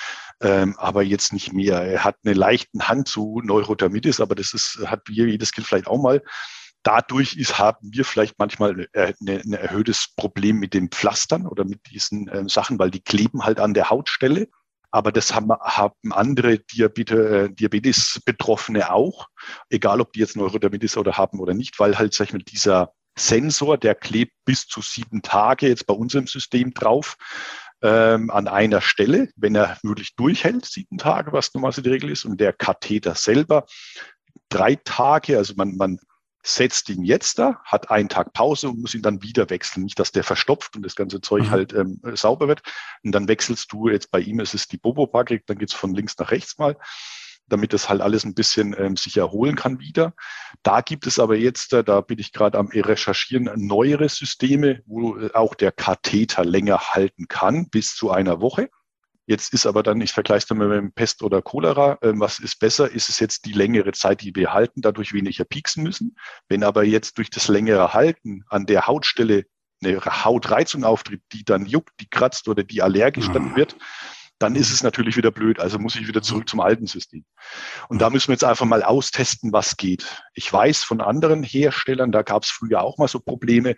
ähm, 0.49 0.77
aber 0.79 1.03
jetzt 1.03 1.33
nicht 1.33 1.53
mehr. 1.53 1.83
Er 1.83 2.03
hat 2.03 2.17
eine 2.25 2.35
leichten 2.35 2.89
Hand 2.89 3.09
zu 3.09 3.41
Neurodermitis, 3.45 4.21
aber 4.21 4.35
das 4.35 4.53
ist, 4.55 4.81
hat 4.87 5.03
wie 5.07 5.27
jedes 5.27 5.53
Kind 5.53 5.67
vielleicht 5.67 5.87
auch 5.87 6.01
mal. 6.01 6.23
Dadurch 6.83 7.37
ist, 7.37 7.59
haben 7.59 7.91
wir 7.93 8.05
vielleicht 8.05 8.39
manchmal 8.39 8.89
ein, 8.93 9.15
ein 9.27 9.53
erhöhtes 9.53 10.09
Problem 10.17 10.59
mit 10.59 10.75
den 10.75 10.91
Pflastern 10.91 11.47
oder 11.47 11.65
mit 11.65 11.81
diesen 11.91 12.29
äh, 12.29 12.49
Sachen, 12.49 12.79
weil 12.79 12.91
die 12.91 13.01
kleben 13.01 13.45
halt 13.45 13.61
an 13.61 13.75
der 13.75 13.89
Hautstelle. 13.91 14.49
Aber 14.95 15.11
das 15.11 15.35
haben, 15.35 15.51
haben 15.51 16.13
andere 16.13 16.53
äh, 16.53 17.49
Diabetes-Betroffene 17.53 18.93
auch, 18.93 19.27
egal 19.69 20.01
ob 20.01 20.13
die 20.13 20.21
jetzt 20.21 20.37
Neurodermitis 20.37 20.97
oder 20.97 21.17
haben 21.17 21.41
oder 21.41 21.53
nicht, 21.53 21.81
weil 21.81 21.99
halt, 21.99 22.15
sag 22.15 22.29
ich 22.29 22.33
mal, 22.33 22.39
dieser 22.39 22.93
Sensor, 23.19 23.77
der 23.77 23.97
klebt 23.97 24.35
bis 24.45 24.69
zu 24.69 24.83
sieben 24.83 25.21
Tage 25.21 25.67
jetzt 25.67 25.89
bei 25.89 25.95
unserem 25.95 26.29
System 26.29 26.75
drauf 26.75 27.17
ähm, 27.83 28.31
an 28.31 28.47
einer 28.47 28.81
Stelle, 28.81 29.31
wenn 29.35 29.57
er 29.57 29.79
wirklich 29.83 30.15
durchhält, 30.15 30.65
sieben 30.65 30.97
Tage, 30.97 31.33
was 31.33 31.53
normalerweise 31.55 31.83
die 31.83 31.91
Regel 31.91 32.11
ist, 32.11 32.25
und 32.25 32.41
der 32.41 32.53
Katheter 32.53 33.17
selber 33.17 33.67
drei 34.49 34.77
Tage, 34.77 35.39
also 35.39 35.55
man, 35.57 35.75
man 35.75 35.99
setzt 36.45 36.91
ihn 36.91 37.05
jetzt 37.05 37.39
da, 37.39 37.61
hat 37.65 37.91
einen 37.91 38.11
Tag 38.11 38.35
Pause 38.35 38.69
und 38.69 38.81
muss 38.81 38.95
ihn 38.95 39.03
dann 39.03 39.23
wieder 39.23 39.49
wechseln. 39.49 39.85
Nicht, 39.85 39.99
dass 39.99 40.13
der 40.13 40.25
verstopft 40.25 40.77
und 40.77 40.83
das 40.85 40.95
ganze 40.95 41.21
Zeug 41.21 41.45
mhm. 41.45 41.51
halt 41.51 41.73
ähm, 41.73 42.01
sauber 42.13 42.49
wird. 42.49 42.63
Und 43.03 43.13
dann 43.13 43.29
wechselst 43.29 43.73
du 43.73 43.89
jetzt 43.89 44.11
bei 44.11 44.21
ihm, 44.21 44.41
es 44.41 44.53
ist 44.53 44.71
die 44.71 44.77
Bobo-Backe, 44.77 45.41
dann 45.47 45.59
geht's 45.59 45.73
von 45.73 45.95
links 45.95 46.19
nach 46.19 46.31
rechts 46.31 46.59
mal, 46.59 46.77
damit 47.49 47.73
das 47.73 47.89
halt 47.89 48.03
alles 48.03 48.25
ein 48.25 48.35
bisschen 48.35 48.77
ähm, 48.79 48.97
sich 48.97 49.17
erholen 49.17 49.57
kann 49.57 49.81
wieder. 49.81 50.13
Da 50.63 50.83
gibt 50.83 51.07
es 51.07 51.19
aber 51.19 51.37
jetzt, 51.37 51.73
äh, 51.73 51.83
da 51.83 52.03
bin 52.03 52.19
ich 52.19 52.33
gerade 52.33 52.59
am 52.59 52.69
Recherchieren, 52.69 53.51
neuere 53.57 54.09
Systeme, 54.11 54.83
wo 54.85 55.17
äh, 55.17 55.33
auch 55.33 55.55
der 55.55 55.73
Katheter 55.73 56.45
länger 56.45 56.79
halten 56.79 57.27
kann, 57.27 57.71
bis 57.71 57.95
zu 57.95 58.11
einer 58.11 58.41
Woche. 58.41 58.69
Jetzt 59.27 59.55
ist 59.55 59.67
aber 59.67 59.83
dann, 59.83 60.01
ich 60.01 60.13
vergleiche 60.13 60.39
es 60.39 60.47
dann 60.47 60.59
mit 60.59 60.71
dem 60.71 60.93
Pest 60.93 61.23
oder 61.23 61.41
Cholera, 61.41 61.99
äh, 62.03 62.13
was 62.17 62.39
ist 62.39 62.59
besser? 62.59 62.91
Ist 62.91 63.09
es 63.09 63.21
jetzt 63.21 63.47
die 63.47 63.53
längere 63.53 63.93
Zeit, 63.93 64.21
die 64.21 64.35
wir 64.35 64.53
halten, 64.53 64.83
dadurch 64.83 65.13
weniger 65.13 65.45
pieksen 65.45 65.83
müssen? 65.83 66.17
Wenn 66.49 66.63
aber 66.63 66.85
jetzt 66.85 67.17
durch 67.19 67.31
das 67.31 67.49
längere 67.49 67.95
Halten 67.95 68.45
an 68.49 68.67
der 68.67 68.87
Hautstelle 68.87 69.45
eine 69.83 70.01
Hautreizung 70.05 70.85
auftritt, 70.85 71.23
die 71.33 71.45
dann 71.45 71.67
juckt, 71.67 71.93
die 72.01 72.09
kratzt 72.09 72.49
oder 72.49 72.63
die 72.63 72.83
allergisch 72.83 73.29
dann 73.31 73.53
ah. 73.53 73.57
wird, 73.57 73.77
dann 74.45 74.57
ist 74.57 74.71
es 74.71 74.83
natürlich 74.83 75.17
wieder 75.17 75.31
blöd. 75.31 75.59
Also 75.59 75.79
muss 75.79 75.97
ich 75.97 76.07
wieder 76.07 76.21
zurück 76.21 76.49
zum 76.49 76.61
alten 76.61 76.87
System. 76.87 77.25
Und 77.89 78.03
da 78.03 78.11
müssen 78.11 78.29
wir 78.29 78.35
jetzt 78.35 78.45
einfach 78.45 78.67
mal 78.67 78.83
austesten, 78.83 79.53
was 79.53 79.79
geht. 79.79 80.23
Ich 80.35 80.53
weiß 80.53 80.85
von 80.85 81.01
anderen 81.01 81.43
Herstellern, 81.43 82.13
da 82.13 82.21
gab 82.21 82.43
es 82.43 82.51
früher 82.51 82.83
auch 82.83 82.99
mal 82.99 83.09
so 83.09 83.21
Probleme, 83.21 83.77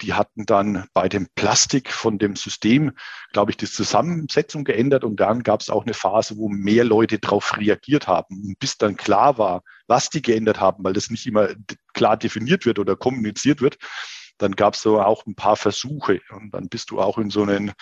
die 0.00 0.14
hatten 0.14 0.44
dann 0.44 0.86
bei 0.92 1.08
dem 1.08 1.28
Plastik 1.36 1.92
von 1.92 2.18
dem 2.18 2.34
System, 2.34 2.92
glaube 3.32 3.52
ich, 3.52 3.56
die 3.56 3.66
Zusammensetzung 3.66 4.64
geändert 4.64 5.04
und 5.04 5.20
dann 5.20 5.44
gab 5.44 5.60
es 5.60 5.70
auch 5.70 5.84
eine 5.84 5.94
Phase, 5.94 6.36
wo 6.36 6.48
mehr 6.48 6.84
Leute 6.84 7.20
darauf 7.20 7.56
reagiert 7.56 8.08
haben. 8.08 8.42
Und 8.44 8.58
bis 8.58 8.76
dann 8.76 8.96
klar 8.96 9.38
war, 9.38 9.62
was 9.86 10.10
die 10.10 10.22
geändert 10.22 10.58
haben, 10.58 10.82
weil 10.82 10.94
das 10.94 11.10
nicht 11.10 11.26
immer 11.26 11.48
klar 11.94 12.16
definiert 12.16 12.66
wird 12.66 12.80
oder 12.80 12.96
kommuniziert 12.96 13.60
wird, 13.60 13.78
dann 14.38 14.52
gab 14.52 14.74
es 14.74 14.82
so 14.82 15.00
auch 15.00 15.26
ein 15.26 15.34
paar 15.34 15.56
Versuche 15.56 16.20
und 16.30 16.52
dann 16.54 16.68
bist 16.68 16.90
du 16.90 17.00
auch 17.00 17.18
in 17.18 17.30
so 17.30 17.42
einen, 17.42 17.72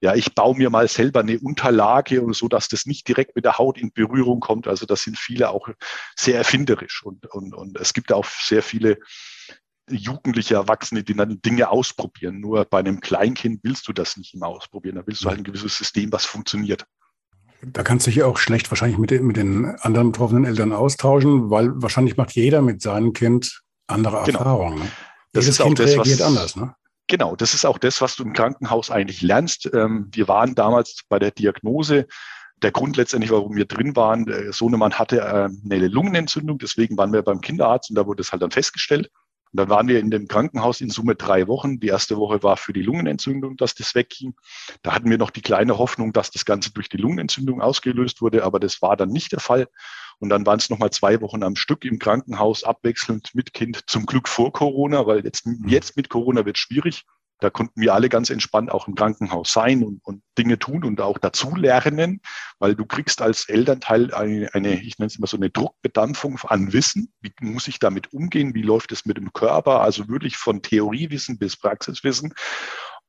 ja, 0.00 0.14
ich 0.14 0.34
baue 0.34 0.56
mir 0.56 0.70
mal 0.70 0.88
selber 0.88 1.20
eine 1.20 1.38
Unterlage 1.38 2.22
und 2.22 2.34
so, 2.34 2.48
dass 2.48 2.68
das 2.68 2.86
nicht 2.86 3.06
direkt 3.08 3.36
mit 3.36 3.44
der 3.44 3.58
Haut 3.58 3.78
in 3.78 3.92
Berührung 3.92 4.40
kommt. 4.40 4.68
Also 4.68 4.86
das 4.86 5.02
sind 5.02 5.18
viele 5.18 5.50
auch 5.50 5.68
sehr 6.16 6.38
erfinderisch 6.38 7.02
und, 7.04 7.26
und, 7.26 7.54
und 7.54 7.78
es 7.78 7.92
gibt 7.92 8.12
auch 8.12 8.24
sehr 8.24 8.62
viele 8.62 8.98
jugendliche 9.90 10.54
Erwachsene, 10.54 11.04
die 11.04 11.14
dann 11.14 11.42
Dinge 11.42 11.68
ausprobieren. 11.68 12.40
Nur 12.40 12.64
bei 12.64 12.78
einem 12.78 13.00
Kleinkind 13.00 13.60
willst 13.62 13.86
du 13.88 13.92
das 13.92 14.16
nicht 14.16 14.34
immer 14.34 14.46
ausprobieren. 14.46 14.96
Da 14.96 15.02
willst 15.06 15.24
du 15.24 15.28
halt 15.28 15.38
ein 15.38 15.44
gewisses 15.44 15.76
System, 15.76 16.10
was 16.10 16.24
funktioniert. 16.24 16.86
Da 17.62 17.82
kannst 17.82 18.06
du 18.06 18.10
dich 18.10 18.22
auch 18.22 18.38
schlecht 18.38 18.70
wahrscheinlich 18.70 18.98
mit 18.98 19.10
den, 19.10 19.26
mit 19.26 19.36
den 19.36 19.66
anderen 19.80 20.12
betroffenen 20.12 20.44
Eltern 20.44 20.72
austauschen, 20.72 21.50
weil 21.50 21.70
wahrscheinlich 21.82 22.16
macht 22.16 22.32
jeder 22.32 22.62
mit 22.62 22.82
seinem 22.82 23.12
Kind 23.12 23.62
andere 23.86 24.24
genau. 24.24 24.38
Erfahrungen. 24.38 24.78
Ne? 24.80 24.90
Das 25.34 25.44
Jedes 25.44 25.58
ist 25.58 25.64
kind 25.64 25.80
auch 25.80 25.84
das, 25.84 25.96
was, 25.98 26.20
anders, 26.22 26.56
ne? 26.56 26.74
Genau, 27.08 27.36
das 27.36 27.52
ist 27.52 27.66
auch 27.66 27.76
das, 27.76 28.00
was 28.00 28.16
du 28.16 28.22
im 28.22 28.32
Krankenhaus 28.32 28.90
eigentlich 28.90 29.20
lernst. 29.20 29.68
Ähm, 29.74 30.08
wir 30.12 30.26
waren 30.28 30.54
damals 30.54 31.00
bei 31.08 31.18
der 31.18 31.32
Diagnose. 31.32 32.06
Der 32.62 32.70
Grund 32.70 32.96
letztendlich, 32.96 33.30
warum 33.30 33.56
wir 33.56 33.66
drin 33.66 33.94
waren, 33.94 34.24
der 34.24 34.52
Sohnemann 34.52 34.94
hatte 34.94 35.20
äh, 35.20 35.48
eine 35.70 35.88
Lungenentzündung, 35.88 36.58
deswegen 36.58 36.96
waren 36.96 37.12
wir 37.12 37.20
beim 37.22 37.42
Kinderarzt 37.42 37.90
und 37.90 37.96
da 37.96 38.06
wurde 38.06 38.22
es 38.22 38.32
halt 38.32 38.40
dann 38.40 38.52
festgestellt. 38.52 39.10
Und 39.54 39.58
dann 39.58 39.68
waren 39.68 39.86
wir 39.86 40.00
in 40.00 40.10
dem 40.10 40.26
Krankenhaus 40.26 40.80
in 40.80 40.90
Summe 40.90 41.14
drei 41.14 41.46
Wochen. 41.46 41.78
Die 41.78 41.86
erste 41.86 42.16
Woche 42.16 42.42
war 42.42 42.56
für 42.56 42.72
die 42.72 42.82
Lungenentzündung, 42.82 43.56
dass 43.56 43.76
das 43.76 43.94
wegging. 43.94 44.34
Da 44.82 44.92
hatten 44.92 45.08
wir 45.08 45.16
noch 45.16 45.30
die 45.30 45.42
kleine 45.42 45.78
Hoffnung, 45.78 46.12
dass 46.12 46.32
das 46.32 46.44
Ganze 46.44 46.72
durch 46.72 46.88
die 46.88 46.96
Lungenentzündung 46.96 47.62
ausgelöst 47.62 48.20
wurde, 48.20 48.42
aber 48.42 48.58
das 48.58 48.82
war 48.82 48.96
dann 48.96 49.10
nicht 49.10 49.30
der 49.30 49.38
Fall. 49.38 49.68
Und 50.18 50.30
dann 50.30 50.44
waren 50.44 50.58
es 50.58 50.70
nochmal 50.70 50.90
zwei 50.90 51.20
Wochen 51.20 51.44
am 51.44 51.54
Stück 51.54 51.84
im 51.84 52.00
Krankenhaus, 52.00 52.64
abwechselnd 52.64 53.32
mit 53.34 53.52
Kind. 53.52 53.84
Zum 53.86 54.06
Glück 54.06 54.26
vor 54.26 54.52
Corona, 54.52 55.06
weil 55.06 55.24
jetzt, 55.24 55.46
mhm. 55.46 55.68
jetzt 55.68 55.96
mit 55.96 56.08
Corona 56.08 56.44
wird 56.44 56.58
schwierig. 56.58 57.04
Da 57.44 57.50
konnten 57.50 57.78
wir 57.78 57.92
alle 57.92 58.08
ganz 58.08 58.30
entspannt 58.30 58.72
auch 58.72 58.88
im 58.88 58.94
Krankenhaus 58.94 59.52
sein 59.52 59.84
und, 59.84 60.00
und 60.02 60.22
Dinge 60.38 60.58
tun 60.58 60.82
und 60.82 61.02
auch 61.02 61.18
dazu 61.18 61.54
lernen, 61.54 62.22
weil 62.58 62.74
du 62.74 62.86
kriegst 62.86 63.20
als 63.20 63.50
Elternteil 63.50 64.14
eine, 64.14 64.48
eine, 64.54 64.80
ich 64.80 64.98
nenne 64.98 65.08
es 65.08 65.16
immer 65.16 65.26
so 65.26 65.36
eine 65.36 65.50
Druckbedampfung 65.50 66.40
an 66.46 66.72
Wissen. 66.72 67.12
Wie 67.20 67.34
muss 67.42 67.68
ich 67.68 67.78
damit 67.78 68.14
umgehen? 68.14 68.54
Wie 68.54 68.62
läuft 68.62 68.92
es 68.92 69.04
mit 69.04 69.18
dem 69.18 69.34
Körper? 69.34 69.82
Also 69.82 70.08
wirklich 70.08 70.38
von 70.38 70.62
Theoriewissen 70.62 71.36
bis 71.36 71.58
Praxiswissen. 71.58 72.32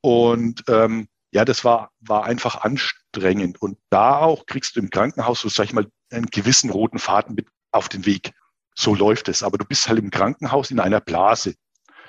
Und 0.02 0.66
ähm, 0.68 1.08
ja, 1.32 1.46
das 1.46 1.64
war, 1.64 1.92
war 2.02 2.26
einfach 2.26 2.58
anstrengend. 2.64 3.62
Und 3.62 3.78
da 3.90 4.18
auch 4.18 4.46
kriegst 4.48 4.76
du 4.76 4.82
im 4.82 4.90
Krankenhaus, 4.90 5.40
so 5.40 5.48
sag 5.48 5.64
ich 5.64 5.74
mal, 5.74 5.88
einen 6.12 6.26
gewissen 6.26 6.72
roten 6.72 7.00
Faden 7.00 7.36
mit 7.36 7.48
auf 7.72 7.88
den 7.88 8.06
Weg. 8.06 8.34
So 8.76 8.96
läuft 8.96 9.30
es. 9.30 9.44
Aber 9.44 9.58
du 9.58 9.64
bist 9.64 9.88
halt 9.88 10.00
im 10.00 10.12
Krankenhaus 10.12 10.72
in 10.72 10.82
einer 10.82 11.00
Blase. 11.00 11.56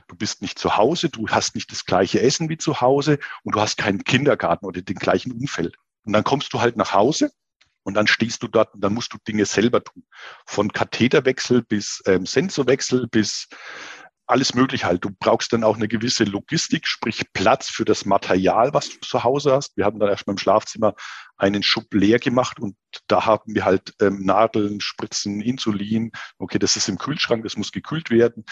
Du 0.09 0.17
bist 0.17 0.43
nicht 0.43 0.59
zu 0.59 0.77
Hause, 0.77 1.09
du 1.09 1.29
hast 1.29 1.55
nicht 1.55 1.71
das 1.73 1.85
gleiche 1.85 2.21
Essen 2.21 2.49
wie 2.49 2.59
zu 2.59 2.81
Hause 2.81 3.19
und 3.43 3.55
du 3.55 3.61
hast 3.61 3.77
keinen 3.77 4.05
Kindergarten 4.05 4.67
oder 4.67 4.83
den 4.83 4.97
gleichen 4.97 5.33
Umfeld. 5.33 5.77
Und 6.05 6.13
dann 6.13 6.25
kommst 6.25 6.53
du 6.53 6.61
halt 6.61 6.77
nach 6.77 6.93
Hause 6.93 7.33
und 7.83 7.95
dann 7.95 8.07
stehst 8.07 8.43
du 8.43 8.49
dort 8.49 8.75
und 8.75 8.81
dann 8.81 8.95
musst 8.95 9.13
du 9.13 9.19
Dinge 9.27 9.47
selber 9.47 9.83
tun. 9.83 10.05
Von 10.45 10.73
Katheterwechsel 10.73 11.63
bis 11.63 12.03
ähm, 12.07 12.27
Sensorwechsel 12.27 13.07
bis 13.09 13.49
alles 14.27 14.55
möglich 14.55 14.85
halt. 14.85 15.05
Du 15.05 15.11
brauchst 15.11 15.53
dann 15.53 15.65
auch 15.65 15.77
eine 15.77 15.89
gewisse 15.89 16.25
Logistik, 16.25 16.87
sprich 16.87 17.23
Platz 17.33 17.69
für 17.69 17.85
das 17.85 18.05
Material, 18.05 18.75
was 18.75 18.89
du 18.89 18.99
zu 19.01 19.25
Hause 19.25 19.53
hast. 19.53 19.77
Wir 19.77 19.85
haben 19.85 19.99
dann 19.99 20.09
erstmal 20.09 20.35
im 20.35 20.39
Schlafzimmer 20.39 20.95
einen 21.37 21.63
Schub 21.63 21.93
leer 21.93 22.19
gemacht 22.19 22.59
und 22.59 22.77
da 23.07 23.27
haben 23.27 23.55
wir 23.55 23.65
halt 23.65 23.95
ähm, 24.01 24.25
Nadeln, 24.25 24.81
Spritzen, 24.81 25.41
Insulin. 25.41 26.11
Okay, 26.39 26.59
das 26.59 26.77
ist 26.77 26.89
im 26.89 26.99
Kühlschrank, 26.99 27.45
das 27.45 27.57
muss 27.57 27.73
gekühlt 27.73 28.11
werden. 28.11 28.45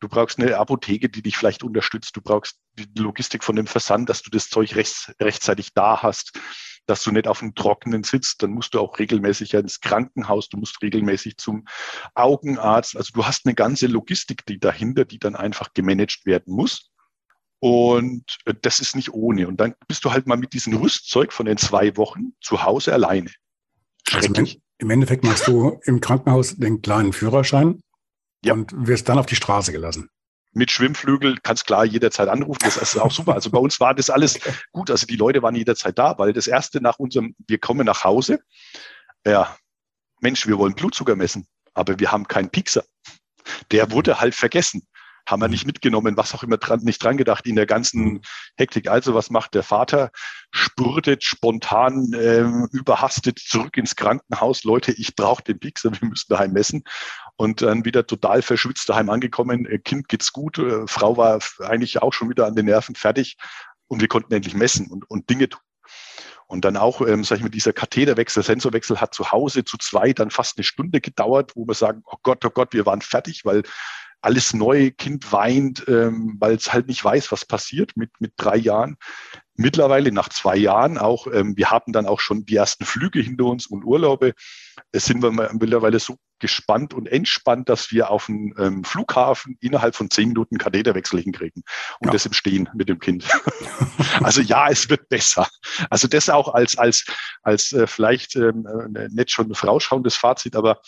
Du 0.00 0.08
brauchst 0.08 0.38
eine 0.38 0.56
Apotheke, 0.56 1.08
die 1.08 1.22
dich 1.22 1.36
vielleicht 1.36 1.62
unterstützt. 1.62 2.16
Du 2.16 2.22
brauchst 2.22 2.58
die 2.74 2.88
Logistik 2.98 3.44
von 3.44 3.56
dem 3.56 3.66
Versand, 3.66 4.08
dass 4.08 4.22
du 4.22 4.30
das 4.30 4.48
Zeug 4.48 4.76
rechts, 4.76 5.12
rechtzeitig 5.20 5.74
da 5.74 6.02
hast 6.02 6.38
dass 6.88 7.02
du 7.02 7.12
nicht 7.12 7.28
auf 7.28 7.40
dem 7.40 7.54
Trockenen 7.54 8.02
sitzt, 8.02 8.42
dann 8.42 8.50
musst 8.50 8.72
du 8.72 8.80
auch 8.80 8.98
regelmäßig 8.98 9.52
ins 9.54 9.80
Krankenhaus, 9.80 10.48
du 10.48 10.56
musst 10.56 10.80
regelmäßig 10.82 11.36
zum 11.36 11.66
Augenarzt. 12.14 12.96
Also 12.96 13.12
du 13.12 13.26
hast 13.26 13.44
eine 13.44 13.54
ganze 13.54 13.86
Logistik, 13.86 14.46
die 14.46 14.58
dahinter, 14.58 15.04
die 15.04 15.18
dann 15.18 15.36
einfach 15.36 15.74
gemanagt 15.74 16.24
werden 16.24 16.54
muss. 16.54 16.90
Und 17.60 18.38
äh, 18.46 18.54
das 18.62 18.80
ist 18.80 18.96
nicht 18.96 19.12
ohne. 19.12 19.48
Und 19.48 19.58
dann 19.60 19.74
bist 19.86 20.04
du 20.04 20.12
halt 20.12 20.26
mal 20.26 20.38
mit 20.38 20.54
diesem 20.54 20.74
Rüstzeug 20.74 21.32
von 21.32 21.44
den 21.44 21.58
zwei 21.58 21.96
Wochen 21.96 22.32
zu 22.40 22.62
Hause 22.62 22.94
alleine. 22.94 23.30
Also 24.10 24.32
im 24.78 24.90
Endeffekt 24.90 25.24
machst 25.24 25.46
du 25.46 25.78
im 25.84 26.00
Krankenhaus 26.00 26.56
den 26.56 26.80
kleinen 26.80 27.12
Führerschein 27.12 27.80
ja. 28.44 28.54
und 28.54 28.72
wirst 28.74 29.08
dann 29.08 29.18
auf 29.18 29.26
die 29.26 29.36
Straße 29.36 29.72
gelassen 29.72 30.08
mit 30.58 30.70
Schwimmflügel 30.70 31.38
kannst 31.42 31.66
klar 31.66 31.84
jederzeit 31.84 32.28
anrufen. 32.28 32.58
Das 32.62 32.76
ist 32.76 32.98
auch 32.98 33.12
super. 33.12 33.34
Also 33.34 33.50
bei 33.50 33.58
uns 33.58 33.80
war 33.80 33.94
das 33.94 34.10
alles 34.10 34.38
gut. 34.72 34.90
Also 34.90 35.06
die 35.06 35.16
Leute 35.16 35.42
waren 35.42 35.54
jederzeit 35.54 35.98
da, 35.98 36.18
weil 36.18 36.32
das 36.32 36.46
erste 36.46 36.82
nach 36.82 36.98
unserem, 36.98 37.34
wir 37.46 37.58
kommen 37.58 37.86
nach 37.86 38.04
Hause, 38.04 38.40
ja, 39.24 39.56
Mensch, 40.20 40.46
wir 40.46 40.58
wollen 40.58 40.74
Blutzucker 40.74 41.16
messen, 41.16 41.46
aber 41.74 41.98
wir 41.98 42.12
haben 42.12 42.26
keinen 42.26 42.50
Piekser. 42.50 42.84
Der 43.70 43.90
wurde 43.92 44.20
halt 44.20 44.34
vergessen 44.34 44.86
haben 45.30 45.40
wir 45.40 45.48
nicht 45.48 45.66
mitgenommen, 45.66 46.16
was 46.16 46.34
auch 46.34 46.42
immer 46.42 46.56
dran, 46.56 46.80
nicht 46.80 47.02
dran 47.02 47.16
gedacht 47.16 47.46
in 47.46 47.56
der 47.56 47.66
ganzen 47.66 48.04
mhm. 48.04 48.20
Hektik. 48.56 48.88
Also 48.88 49.14
was 49.14 49.30
macht 49.30 49.54
der 49.54 49.62
Vater? 49.62 50.10
Spurtet 50.50 51.22
spontan, 51.22 52.12
ähm, 52.14 52.68
überhastet 52.72 53.38
zurück 53.38 53.76
ins 53.76 53.96
Krankenhaus. 53.96 54.64
Leute, 54.64 54.92
ich 54.92 55.14
brauche 55.14 55.42
den 55.42 55.58
Pixel, 55.58 55.92
wir 56.00 56.08
müssen 56.08 56.26
daheim 56.30 56.52
messen. 56.52 56.84
Und 57.36 57.62
dann 57.62 57.84
wieder 57.84 58.06
total 58.06 58.42
verschwitzt 58.42 58.88
daheim 58.88 59.10
angekommen. 59.10 59.66
Äh, 59.66 59.78
kind 59.78 60.08
geht's 60.08 60.32
gut. 60.32 60.58
Äh, 60.58 60.86
Frau 60.86 61.16
war 61.16 61.38
eigentlich 61.60 62.02
auch 62.02 62.12
schon 62.12 62.30
wieder 62.30 62.46
an 62.46 62.56
den 62.56 62.66
Nerven 62.66 62.94
fertig. 62.94 63.36
Und 63.86 64.00
wir 64.00 64.08
konnten 64.08 64.32
endlich 64.32 64.54
messen 64.54 64.90
und, 64.90 65.08
und 65.08 65.30
Dinge 65.30 65.48
tun. 65.48 65.60
Und 66.46 66.64
dann 66.64 66.78
auch, 66.78 67.02
ähm, 67.02 67.24
sag 67.24 67.36
ich 67.36 67.42
mal, 67.42 67.50
dieser 67.50 67.74
Katheterwechsel, 67.74 68.42
Sensorwechsel 68.42 69.02
hat 69.02 69.14
zu 69.14 69.30
Hause 69.32 69.64
zu 69.64 69.76
zwei 69.76 70.14
dann 70.14 70.30
fast 70.30 70.56
eine 70.56 70.64
Stunde 70.64 71.02
gedauert, 71.02 71.52
wo 71.54 71.66
wir 71.66 71.74
sagen, 71.74 72.02
oh 72.06 72.16
Gott, 72.22 72.42
oh 72.46 72.50
Gott, 72.50 72.72
wir 72.72 72.86
waren 72.86 73.02
fertig, 73.02 73.44
weil 73.44 73.64
alles 74.20 74.52
neu, 74.52 74.90
Kind 74.90 75.32
weint, 75.32 75.84
ähm, 75.88 76.36
weil 76.38 76.54
es 76.54 76.72
halt 76.72 76.88
nicht 76.88 77.04
weiß, 77.04 77.30
was 77.30 77.44
passiert 77.44 77.96
mit, 77.96 78.10
mit 78.20 78.32
drei 78.36 78.56
Jahren. 78.56 78.96
Mittlerweile 79.54 80.12
nach 80.12 80.28
zwei 80.28 80.56
Jahren 80.56 80.98
auch, 80.98 81.26
ähm, 81.26 81.56
wir 81.56 81.70
haben 81.70 81.92
dann 81.92 82.06
auch 82.06 82.20
schon 82.20 82.44
die 82.44 82.56
ersten 82.56 82.84
Flüge 82.84 83.20
hinter 83.20 83.44
uns 83.44 83.66
und 83.66 83.84
Urlaube. 83.84 84.34
Es 84.92 85.04
sind 85.04 85.22
wir 85.22 85.30
mittlerweile 85.30 85.98
so 85.98 86.16
gespannt 86.38 86.94
und 86.94 87.08
entspannt, 87.08 87.68
dass 87.68 87.90
wir 87.90 88.10
auf 88.10 88.26
dem 88.26 88.54
ähm, 88.58 88.84
Flughafen 88.84 89.56
innerhalb 89.60 89.94
von 89.94 90.10
zehn 90.10 90.28
Minuten 90.28 90.58
Katheterwechsel 90.58 91.20
hinkriegen 91.20 91.62
und 92.00 92.06
ja. 92.06 92.12
das 92.12 92.26
im 92.26 92.32
Stehen 92.32 92.68
mit 92.74 92.88
dem 92.88 93.00
Kind. 93.00 93.24
also 94.22 94.40
ja, 94.40 94.68
es 94.68 94.88
wird 94.88 95.08
besser. 95.08 95.48
Also 95.90 96.06
das 96.06 96.28
auch 96.28 96.54
als 96.54 96.78
als 96.78 97.04
als 97.42 97.72
äh, 97.72 97.86
vielleicht 97.86 98.36
ähm, 98.36 98.66
äh, 98.94 99.08
nicht 99.10 99.30
schon 99.30 99.52
vorausschauendes 99.54 100.16
Fazit, 100.16 100.54
aber 100.54 100.80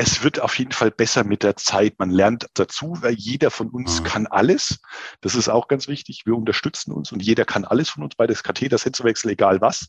es 0.00 0.22
wird 0.22 0.40
auf 0.40 0.56
jeden 0.56 0.70
Fall 0.70 0.92
besser 0.92 1.24
mit 1.24 1.42
der 1.42 1.56
Zeit. 1.56 1.98
Man 1.98 2.10
lernt 2.10 2.46
dazu, 2.54 2.96
weil 3.00 3.14
jeder 3.14 3.50
von 3.50 3.68
uns 3.68 4.00
mhm. 4.00 4.04
kann 4.04 4.26
alles. 4.28 4.80
Das 5.20 5.34
ist 5.34 5.48
auch 5.48 5.66
ganz 5.66 5.88
wichtig. 5.88 6.24
Wir 6.24 6.36
unterstützen 6.36 6.92
uns 6.92 7.10
und 7.10 7.20
jeder 7.20 7.44
kann 7.44 7.64
alles 7.64 7.90
von 7.90 8.04
uns 8.04 8.14
bei 8.14 8.28
das 8.28 8.44
Katheter-Sensorwechsel, 8.44 9.32
egal 9.32 9.60
was. 9.60 9.88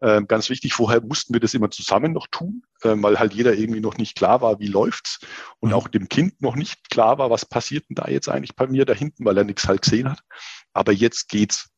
Ähm, 0.00 0.28
ganz 0.28 0.50
wichtig, 0.50 0.72
vorher 0.72 1.00
mussten 1.00 1.34
wir 1.34 1.40
das 1.40 1.52
immer 1.52 1.68
zusammen 1.70 2.12
noch 2.12 2.28
tun, 2.28 2.62
ähm, 2.84 3.02
weil 3.02 3.18
halt 3.18 3.34
jeder 3.34 3.54
irgendwie 3.54 3.80
noch 3.80 3.96
nicht 3.96 4.16
klar 4.16 4.40
war, 4.40 4.60
wie 4.60 4.68
läuft's 4.68 5.18
und 5.58 5.70
mhm. 5.70 5.74
auch 5.74 5.88
dem 5.88 6.08
Kind 6.08 6.40
noch 6.40 6.54
nicht 6.54 6.88
klar 6.88 7.18
war, 7.18 7.28
was 7.28 7.44
passiert 7.44 7.88
denn 7.88 7.96
da 7.96 8.06
jetzt 8.06 8.28
eigentlich 8.28 8.54
bei 8.54 8.68
mir 8.68 8.84
da 8.84 8.92
hinten, 8.92 9.24
weil 9.24 9.36
er 9.36 9.44
nichts 9.44 9.66
halt 9.66 9.82
gesehen 9.82 10.10
hat. 10.10 10.20
Aber 10.72 10.92
jetzt 10.92 11.28
geht's. 11.28 11.70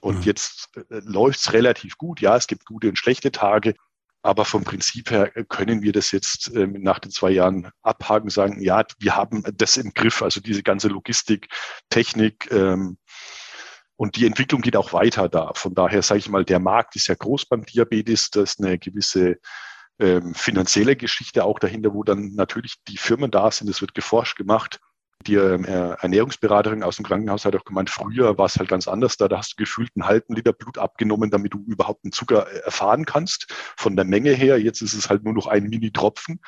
Und 0.00 0.18
mhm. 0.18 0.22
jetzt 0.22 0.70
äh, 0.76 0.82
läuft's 1.04 1.52
relativ 1.52 1.98
gut. 1.98 2.20
Ja, 2.20 2.36
es 2.36 2.48
gibt 2.48 2.64
gute 2.64 2.88
und 2.88 2.98
schlechte 2.98 3.30
Tage. 3.30 3.74
Aber 4.26 4.44
vom 4.44 4.64
Prinzip 4.64 5.12
her 5.12 5.30
können 5.48 5.82
wir 5.82 5.92
das 5.92 6.10
jetzt 6.10 6.50
ähm, 6.52 6.82
nach 6.82 6.98
den 6.98 7.12
zwei 7.12 7.30
Jahren 7.30 7.70
abhaken, 7.82 8.28
sagen, 8.28 8.60
ja, 8.60 8.84
wir 8.98 9.14
haben 9.14 9.44
das 9.54 9.76
im 9.76 9.92
Griff, 9.94 10.20
also 10.20 10.40
diese 10.40 10.64
ganze 10.64 10.88
Logistik, 10.88 11.46
Technik, 11.90 12.50
ähm, 12.50 12.98
und 13.94 14.16
die 14.16 14.26
Entwicklung 14.26 14.62
geht 14.62 14.76
auch 14.76 14.92
weiter 14.92 15.28
da. 15.28 15.52
Von 15.54 15.76
daher 15.76 16.02
sage 16.02 16.18
ich 16.18 16.28
mal, 16.28 16.44
der 16.44 16.58
Markt 16.58 16.96
ist 16.96 17.06
ja 17.06 17.14
groß 17.14 17.46
beim 17.46 17.64
Diabetes. 17.64 18.30
Da 18.30 18.42
ist 18.42 18.60
eine 18.60 18.78
gewisse 18.80 19.36
ähm, 20.00 20.34
finanzielle 20.34 20.96
Geschichte 20.96 21.44
auch 21.44 21.60
dahinter, 21.60 21.94
wo 21.94 22.02
dann 22.02 22.32
natürlich 22.34 22.74
die 22.88 22.98
Firmen 22.98 23.30
da 23.30 23.50
sind. 23.52 23.70
Es 23.70 23.80
wird 23.80 23.94
geforscht 23.94 24.36
gemacht 24.36 24.80
die 25.22 25.34
ähm, 25.34 25.64
Ernährungsberaterin 25.64 26.82
aus 26.82 26.96
dem 26.96 27.04
Krankenhaus 27.04 27.44
hat 27.44 27.56
auch 27.56 27.64
gemeint, 27.64 27.90
früher 27.90 28.38
war 28.38 28.46
es 28.46 28.56
halt 28.56 28.68
ganz 28.68 28.86
anders 28.86 29.16
da. 29.16 29.28
Da 29.28 29.38
hast 29.38 29.52
du 29.52 29.56
gefühlt 29.56 29.90
einen 29.94 30.06
halben 30.06 30.34
Liter 30.34 30.52
Blut 30.52 30.78
abgenommen, 30.78 31.30
damit 31.30 31.54
du 31.54 31.64
überhaupt 31.66 32.04
einen 32.04 32.12
Zucker 32.12 32.46
äh, 32.50 32.58
erfahren 32.60 33.04
kannst. 33.04 33.46
Von 33.76 33.96
der 33.96 34.04
Menge 34.04 34.32
her, 34.32 34.60
jetzt 34.60 34.82
ist 34.82 34.94
es 34.94 35.08
halt 35.08 35.24
nur 35.24 35.34
noch 35.34 35.46
ein 35.46 35.64
Mini-Tropfen. 35.64 36.40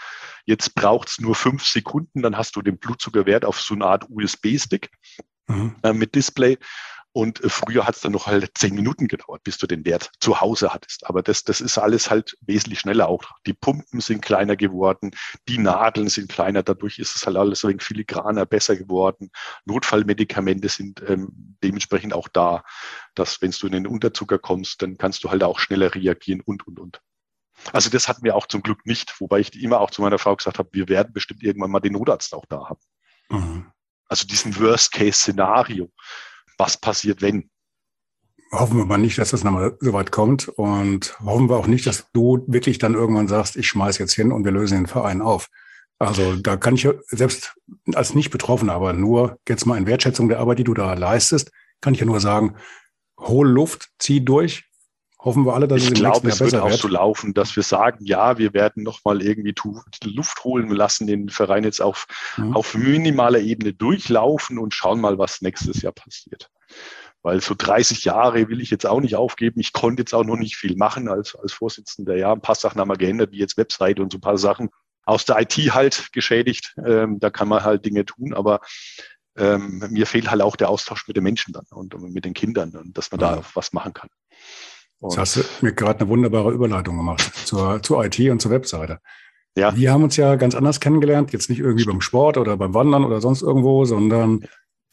Jetzt 0.45 0.75
braucht 0.75 1.09
es 1.09 1.21
nur 1.21 1.35
fünf 1.35 1.65
Sekunden, 1.65 2.23
dann 2.23 2.37
hast 2.37 2.57
du 2.57 2.63
den 2.63 2.79
Blutzuckerwert 2.79 3.45
auf 3.45 3.61
so 3.61 3.75
eine 3.75 3.87
Art 3.87 4.07
USB-Stick 4.09 4.91
mhm. 5.49 5.75
äh, 5.83 5.93
mit 5.93 6.15
Display. 6.15 6.59
Und 7.19 7.43
äh, 7.43 7.49
früher 7.49 7.85
hat 7.85 7.97
es 7.97 8.01
dann 8.03 8.13
noch 8.13 8.29
halt 8.29 8.57
zehn 8.57 8.77
Minuten 8.77 9.09
gedauert, 9.09 9.43
bis 9.43 9.59
du 9.59 9.67
den 9.67 9.85
Wert 9.85 10.13
zu 10.21 10.41
Hause 10.41 10.73
hattest. 10.73 11.05
Aber 11.05 11.21
das, 11.21 11.43
das 11.43 11.61
ist 11.61 11.77
alles 11.77 12.13
halt 12.13 12.39
wesentlich 12.43 12.79
schneller 12.79 13.09
auch. 13.09 13.25
Die 13.45 13.55
Pumpen 13.55 13.99
sind 13.99 14.23
kleiner 14.23 14.55
geworden, 14.55 15.11
die 15.49 15.59
Nadeln 15.59 16.07
sind 16.11 16.31
kleiner, 16.31 16.63
dadurch 16.63 17.01
ist 17.01 17.17
es 17.17 17.27
halt 17.27 17.37
alles 17.37 17.65
ein 17.65 17.71
wenig 17.71 17.83
filigraner, 17.83 18.47
besser 18.47 18.77
geworden. 18.77 19.33
Notfallmedikamente 19.65 20.69
sind 20.69 21.03
ähm, 21.09 21.57
dementsprechend 21.61 22.15
auch 22.15 22.29
da, 22.29 22.63
dass 23.17 23.43
wenn 23.43 23.51
du 23.51 23.67
in 23.67 23.73
den 23.73 23.89
Unterzucker 23.89 24.39
kommst, 24.39 24.81
dann 24.83 24.97
kannst 24.97 25.25
du 25.25 25.31
halt 25.31 25.43
auch 25.43 25.59
schneller 25.59 25.93
reagieren 25.93 26.41
und, 26.41 26.69
und, 26.69 26.79
und. 26.79 27.01
Also 27.73 27.91
das 27.91 28.07
hatten 28.07 28.23
wir 28.23 28.37
auch 28.37 28.47
zum 28.47 28.63
Glück 28.63 28.87
nicht, 28.87 29.21
wobei 29.21 29.41
ich 29.41 29.61
immer 29.61 29.81
auch 29.81 29.91
zu 29.91 30.03
meiner 30.03 30.19
Frau 30.19 30.37
gesagt 30.37 30.61
habe, 30.61 30.69
wir 30.71 30.89
werden 30.89 31.13
bestimmt 31.13 31.43
irgendwann 31.43 31.73
mal 31.73 31.81
den 31.81 31.95
Notarzt 31.95 32.33
auch 32.33 32.47
da 32.49 32.69
haben. 32.69 32.81
Mhm. 33.29 33.73
Also 34.09 34.25
diesen 34.25 34.57
Worst-Case-Szenario 34.57 35.91
was 36.59 36.77
passiert, 36.77 37.23
wenn. 37.23 37.51
Hoffen 38.51 38.79
wir 38.79 38.85
mal 38.87 38.99
nicht, 38.99 39.18
dass 39.18 39.31
das 39.31 39.44
nochmal 39.44 39.77
so 39.81 39.92
weit 39.92 40.11
kommt 40.11 40.49
und 40.49 41.18
hoffen 41.21 41.49
wir 41.49 41.57
auch 41.57 41.66
nicht, 41.66 41.87
dass 41.87 42.11
du 42.12 42.44
wirklich 42.47 42.79
dann 42.79 42.94
irgendwann 42.94 43.29
sagst, 43.29 43.57
ich 43.57 43.68
schmeiß 43.68 43.99
jetzt 43.99 44.14
hin 44.14 44.33
und 44.33 44.44
wir 44.44 44.53
lösen 44.53 44.79
den 44.79 44.87
Verein 44.87 45.21
auf. 45.21 45.49
Also 45.99 46.37
da 46.37 46.57
kann 46.57 46.75
ich 46.75 46.88
selbst 47.09 47.57
als 47.94 48.14
nicht 48.14 48.31
betroffen, 48.31 48.71
aber 48.71 48.92
nur 48.92 49.38
jetzt 49.49 49.66
mal 49.66 49.77
in 49.77 49.87
Wertschätzung 49.87 50.29
der 50.29 50.38
Arbeit, 50.38 50.61
die 50.61 50.64
du 50.64 50.75
da 50.75 50.94
leistest, 50.94 51.51
kann 51.81 51.94
ich 51.94 52.01
ja 52.01 52.07
nur 52.07 52.21
sagen, 52.21 52.57
hol 53.18 53.49
Luft, 53.49 53.90
zieh 53.99 54.25
durch. 54.25 54.68
Hoffen 55.21 55.45
wir 55.45 55.55
alle, 55.55 55.67
dass 55.67 55.83
ich 55.83 55.89
es 55.89 55.95
glaube, 55.95 56.29
es 56.29 56.39
wird 56.39 56.55
auch 56.55 56.71
wird. 56.71 56.81
so 56.81 56.87
laufen, 56.87 57.35
dass 57.35 57.57
wir 57.57 57.65
sagen, 57.65 58.05
ja, 58.05 58.39
wir 58.39 58.55
werden 58.55 58.85
nochmal 58.85 59.21
irgendwie 59.21 59.55
Luft 60.05 60.45
holen, 60.45 60.69
wir 60.69 60.77
lassen 60.77 61.09
den 61.09 61.29
Verein 61.29 61.65
jetzt 61.65 61.83
auf, 61.83 62.07
mhm. 62.37 62.55
auf 62.55 62.75
minimaler 62.75 63.41
Ebene 63.41 63.73
durchlaufen 63.73 64.59
und 64.59 64.75
schauen 64.75 65.01
mal, 65.01 65.19
was 65.19 65.43
nächstes 65.43 65.83
Jahr 65.83 65.93
passiert. 65.93 66.51
Weil 67.23 67.41
so 67.41 67.55
30 67.59 68.05
Jahre 68.05 68.49
will 68.49 68.61
ich 68.61 68.71
jetzt 68.71 68.87
auch 68.87 69.01
nicht 69.01 69.17
aufgeben. 69.17 69.59
Ich 69.59 69.73
konnte 69.73 70.03
jetzt 70.03 70.15
auch 70.15 70.23
noch 70.23 70.37
nicht 70.37 70.57
viel 70.57 70.77
machen 70.77 71.09
als, 71.09 71.35
als 71.35 71.53
Vorsitzender. 71.53 72.17
Ja, 72.17 72.33
ein 72.33 72.41
paar 72.41 72.55
Sachen 72.55 72.81
haben 72.81 72.89
wir 72.89 72.97
geändert, 72.97 73.33
wie 73.33 73.39
jetzt 73.39 73.57
Website 73.57 73.99
und 73.99 74.13
so 74.13 74.19
ein 74.19 74.23
paar 74.23 74.39
Sachen 74.39 74.71
aus 75.05 75.25
der 75.25 75.41
IT 75.41 75.57
halt 75.75 76.13
geschädigt. 76.13 76.77
Ähm, 76.87 77.19
da 77.19 77.31
kann 77.31 77.49
man 77.49 77.65
halt 77.65 77.85
Dinge 77.85 78.05
tun, 78.05 78.35
aber 78.35 78.61
ähm, 79.37 79.85
mir 79.91 80.07
fehlt 80.07 80.31
halt 80.31 80.43
auch 80.43 80.55
der 80.55 80.69
Austausch 80.69 81.09
mit 81.09 81.17
den 81.17 81.25
Menschen 81.25 81.53
dann 81.53 81.65
und, 81.71 81.95
und 81.95 82.13
mit 82.13 82.25
den 82.25 82.35
Kindern 82.35 82.77
und 82.77 82.97
dass 82.97 83.11
man 83.11 83.21
ja. 83.21 83.37
da 83.37 83.43
was 83.55 83.73
machen 83.73 83.95
kann. 83.95 84.11
Und 85.01 85.11
Jetzt 85.11 85.19
hast 85.19 85.37
du 85.37 85.43
mir 85.61 85.73
gerade 85.73 86.01
eine 86.01 86.09
wunderbare 86.09 86.53
Überleitung 86.53 86.97
gemacht 86.97 87.33
zur, 87.45 87.83
zur 87.83 88.05
IT 88.05 88.19
und 88.31 88.41
zur 88.41 88.51
Webseite. 88.51 88.99
Ja. 89.57 89.75
Wir 89.77 89.93
haben 89.93 90.05
uns 90.05 90.17
ja 90.17 90.37
ganz 90.37 90.55
anders 90.55 90.81
kennengelernt, 90.81 91.33
jetzt 91.33 91.51
nicht 91.51 91.61
irgendwie 91.61 91.85
beim 91.85 92.01
Sport 92.01 92.37
oder 92.37 92.57
beim 92.57 92.75
Wandern 92.75 93.05
oder 93.05 93.21
sonst 93.21 93.43
irgendwo, 93.43 93.85
sondern 93.85 94.45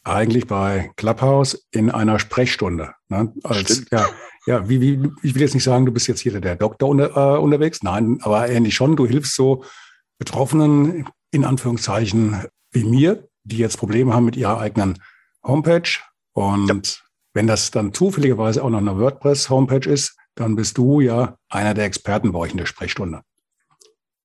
eigentlich 0.02 0.46
bei 0.46 0.90
Clubhouse 0.96 1.66
in 1.72 1.90
einer 1.90 2.18
Sprechstunde. 2.18 2.94
Ne? 3.08 3.32
Als, 3.42 3.84
ja, 3.90 4.06
ja 4.46 4.68
wie, 4.68 4.80
wie, 4.80 5.10
ich 5.22 5.34
will 5.34 5.42
jetzt 5.42 5.54
nicht 5.54 5.64
sagen, 5.64 5.86
du 5.86 5.92
bist 5.92 6.06
jetzt 6.06 6.20
hier 6.20 6.40
der 6.40 6.56
Doktor 6.56 6.88
unter, 6.88 7.16
äh, 7.16 7.38
unterwegs, 7.38 7.82
nein, 7.82 8.18
aber 8.22 8.48
ähnlich 8.48 8.74
schon. 8.74 8.96
Du 8.96 9.06
hilfst 9.06 9.34
so 9.34 9.64
Betroffenen, 10.18 11.08
in 11.30 11.44
Anführungszeichen, 11.44 12.46
wie 12.70 12.84
mir, 12.84 13.28
die 13.44 13.58
jetzt 13.58 13.78
Probleme 13.78 14.14
haben 14.14 14.24
mit 14.24 14.36
ihrer 14.36 14.58
eigenen 14.58 14.98
Homepage. 15.42 15.90
Und. 16.32 17.04
Wenn 17.36 17.46
das 17.46 17.70
dann 17.70 17.92
zufälligerweise 17.92 18.64
auch 18.64 18.70
noch 18.70 18.78
eine 18.78 18.98
WordPress-Homepage 18.98 19.90
ist, 19.90 20.16
dann 20.36 20.56
bist 20.56 20.78
du 20.78 21.00
ja 21.00 21.36
einer 21.50 21.74
der 21.74 21.84
Experten 21.84 22.32
bei 22.32 22.38
euch 22.38 22.52
in 22.52 22.56
der 22.56 22.64
Sprechstunde. 22.64 23.20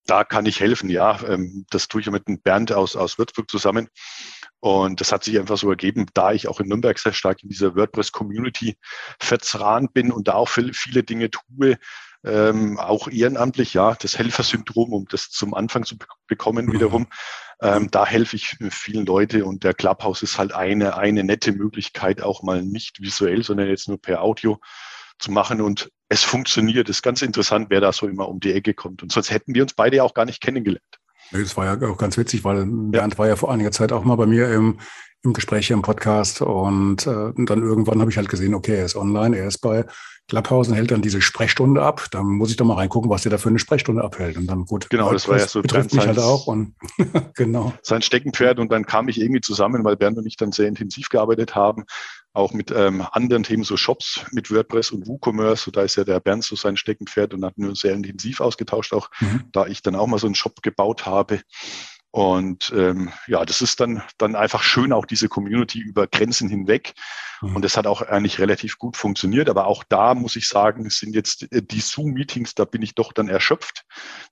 Da 0.06 0.24
kann 0.24 0.46
ich 0.46 0.62
helfen, 0.62 0.90
ja. 0.90 1.22
Ähm, 1.28 1.66
das 1.72 1.90
tue 1.90 2.00
ich 2.00 2.10
mit 2.10 2.24
Bernd 2.44 2.72
aus, 2.72 2.96
aus 2.96 3.18
Würzburg 3.18 3.52
zusammen. 3.52 3.90
Und 4.62 5.02
das 5.02 5.12
hat 5.12 5.26
sich 5.26 5.38
einfach 5.38 5.58
so 5.58 5.70
ergeben, 5.70 6.06
da 6.14 6.32
ich 6.32 6.48
auch 6.48 6.62
in 6.62 6.70
Nürnberg 6.70 6.98
sehr 6.98 7.12
stark 7.12 7.44
in 7.44 7.50
dieser 7.50 7.76
WordPress-Community 7.76 8.78
verzahnt 9.20 9.94
bin 9.94 10.14
und 10.14 10.30
da 10.30 10.36
auch 10.36 10.48
viele 10.48 11.04
Dinge 11.04 11.30
tue, 11.32 11.78
ähm, 12.24 12.80
auch 12.80 13.08
ehrenamtlich, 13.08 13.74
ja, 13.74 13.96
das 13.96 14.18
Helfersyndrom, 14.18 14.94
um 14.94 15.06
das 15.10 15.30
zum 15.30 15.54
Anfang 15.54 15.86
zu 15.86 15.96
bekommen 16.28 16.68
mhm. 16.68 16.74
wiederum. 16.74 17.08
Ähm, 17.62 17.90
da 17.92 18.06
helfe 18.06 18.36
ich 18.36 18.58
vielen 18.72 19.06
Leute 19.06 19.46
und 19.46 19.64
der 19.64 19.74
Clubhouse 19.74 20.24
ist 20.24 20.38
halt 20.38 20.52
eine, 20.52 20.98
eine 20.98 21.24
nette 21.24 21.52
Möglichkeit, 21.52 22.22
auch 22.22 22.42
mal 22.42 22.64
nicht 22.64 23.02
visuell, 23.02 23.44
sondern 23.44 23.68
jetzt 23.68 23.88
nur 23.88 24.02
per 24.02 24.22
Audio 24.22 24.60
zu 25.20 25.32
machen 25.32 25.62
und 25.62 25.92
es 26.10 26.24
funktioniert. 26.24 26.90
Das 26.90 26.98
ist 26.98 27.04
ganz 27.04 27.22
interessant, 27.22 27.68
wer 27.70 27.80
da 27.80 27.94
so 27.94 28.08
immer 28.08 28.28
um 28.28 28.40
die 28.40 28.54
Ecke 28.54 28.74
kommt. 28.74 29.04
Und 29.04 29.12
sonst 29.12 29.30
hätten 29.30 29.54
wir 29.54 29.62
uns 29.62 29.74
beide 29.74 30.04
auch 30.04 30.14
gar 30.14 30.26
nicht 30.26 30.42
kennengelernt. 30.42 30.84
Das 31.32 31.56
war 31.56 31.66
ja 31.66 31.90
auch 31.90 31.98
ganz 31.98 32.18
witzig, 32.18 32.44
weil 32.44 32.66
Bernd 32.66 33.18
war 33.18 33.28
ja 33.28 33.36
vor 33.36 33.52
einiger 33.52 33.72
Zeit 33.72 33.92
auch 33.92 34.04
mal 34.04 34.16
bei 34.16 34.26
mir 34.26 34.52
im, 34.52 34.80
im 35.24 35.34
Gespräch 35.34 35.70
im 35.70 35.82
Podcast 35.82 36.42
und, 36.42 37.06
äh, 37.08 37.10
und 37.10 37.50
dann 37.50 37.62
irgendwann 37.62 38.02
habe 38.02 38.12
ich 38.12 38.18
halt 38.18 38.28
gesehen, 38.28 38.54
okay, 38.54 38.76
er 38.78 38.86
ist 38.86 38.96
online, 38.96 39.38
er 39.38 39.48
ist 39.48 39.60
bei 39.60 39.86
Und 40.70 40.76
hält 40.76 40.92
dann 40.92 41.02
diese 41.02 41.22
Sprechstunde 41.22 41.84
ab. 41.84 42.08
Dann 42.12 42.26
muss 42.26 42.52
ich 42.52 42.56
doch 42.56 42.66
mal 42.66 42.76
reingucken, 42.76 43.10
was 43.10 43.24
der 43.24 43.32
da 43.32 43.38
für 43.38 43.50
eine 43.50 43.60
Sprechstunde 43.60 44.04
abhält. 44.04 44.38
Und 44.38 44.48
dann 44.48 44.66
gut. 44.66 44.90
Genau, 44.90 45.12
das 45.12 45.28
war 45.28 45.38
ja 45.38 45.48
so 45.48 45.62
betrifft 45.62 45.94
mich 45.94 46.08
halt 46.08 46.20
auch 46.20 46.48
und 46.48 46.74
genau. 47.36 47.74
Sein 47.82 48.02
Steckenpferd 48.02 48.60
und 48.60 48.72
dann 48.72 48.86
kam 48.86 49.10
ich 49.10 49.20
irgendwie 49.20 49.42
zusammen, 49.42 49.84
weil 49.84 49.98
Bernd 49.98 50.18
und 50.18 50.26
ich 50.26 50.38
dann 50.38 50.52
sehr 50.52 50.68
intensiv 50.68 51.10
gearbeitet 51.10 51.56
haben, 51.56 51.84
auch 52.34 52.54
mit 52.54 52.72
ähm, 52.72 53.06
anderen 53.12 53.44
Themen, 53.44 53.64
so 53.64 53.76
Shops 53.76 54.22
mit 54.32 54.52
WordPress 54.52 54.92
und 54.92 55.08
WooCommerce. 55.08 55.66
So, 55.66 55.72
da 55.72 55.82
ist 55.82 55.98
ja 55.98 56.06
der 56.06 56.20
Bernd 56.22 56.44
so 56.44 56.56
sein 56.56 56.78
Steckenpferd 56.78 57.34
und 57.34 57.44
hat 57.44 57.58
nur 57.58 57.76
sehr 57.76 57.94
intensiv 57.94 58.40
ausgetauscht, 58.40 58.94
auch 58.94 59.10
mhm. 59.20 59.44
da 59.52 59.66
ich 59.68 59.82
dann 59.82 59.96
auch 59.96 60.08
mal 60.08 60.20
so 60.20 60.28
einen 60.28 60.36
Shop 60.36 60.62
gebaut 60.62 61.06
habe. 61.06 61.42
Und 62.14 62.74
ähm, 62.76 63.10
ja, 63.28 63.46
das 63.46 63.62
ist 63.62 63.80
dann, 63.80 64.04
dann 64.18 64.36
einfach 64.36 64.64
schön, 64.64 64.92
auch 64.92 65.06
diese 65.06 65.30
Community 65.30 65.80
über 65.80 66.08
Grenzen 66.08 66.50
hinweg. 66.50 66.94
Mhm. 67.42 67.56
Und 67.56 67.64
das 67.64 67.78
hat 67.78 67.88
auch 67.88 68.02
eigentlich 68.02 68.38
relativ 68.38 68.78
gut 68.78 68.98
funktioniert. 68.98 69.50
Aber 69.50 69.66
auch 69.66 69.86
da 69.86 70.14
muss 70.14 70.36
ich 70.36 70.50
sagen, 70.50 70.90
sind 70.90 71.16
jetzt 71.16 71.50
äh, 71.54 71.62
die 71.62 71.80
Zoom-Meetings, 71.80 72.54
da 72.54 72.66
bin 72.66 72.82
ich 72.82 72.96
doch 72.96 73.14
dann 73.14 73.30
erschöpft, 73.30 73.86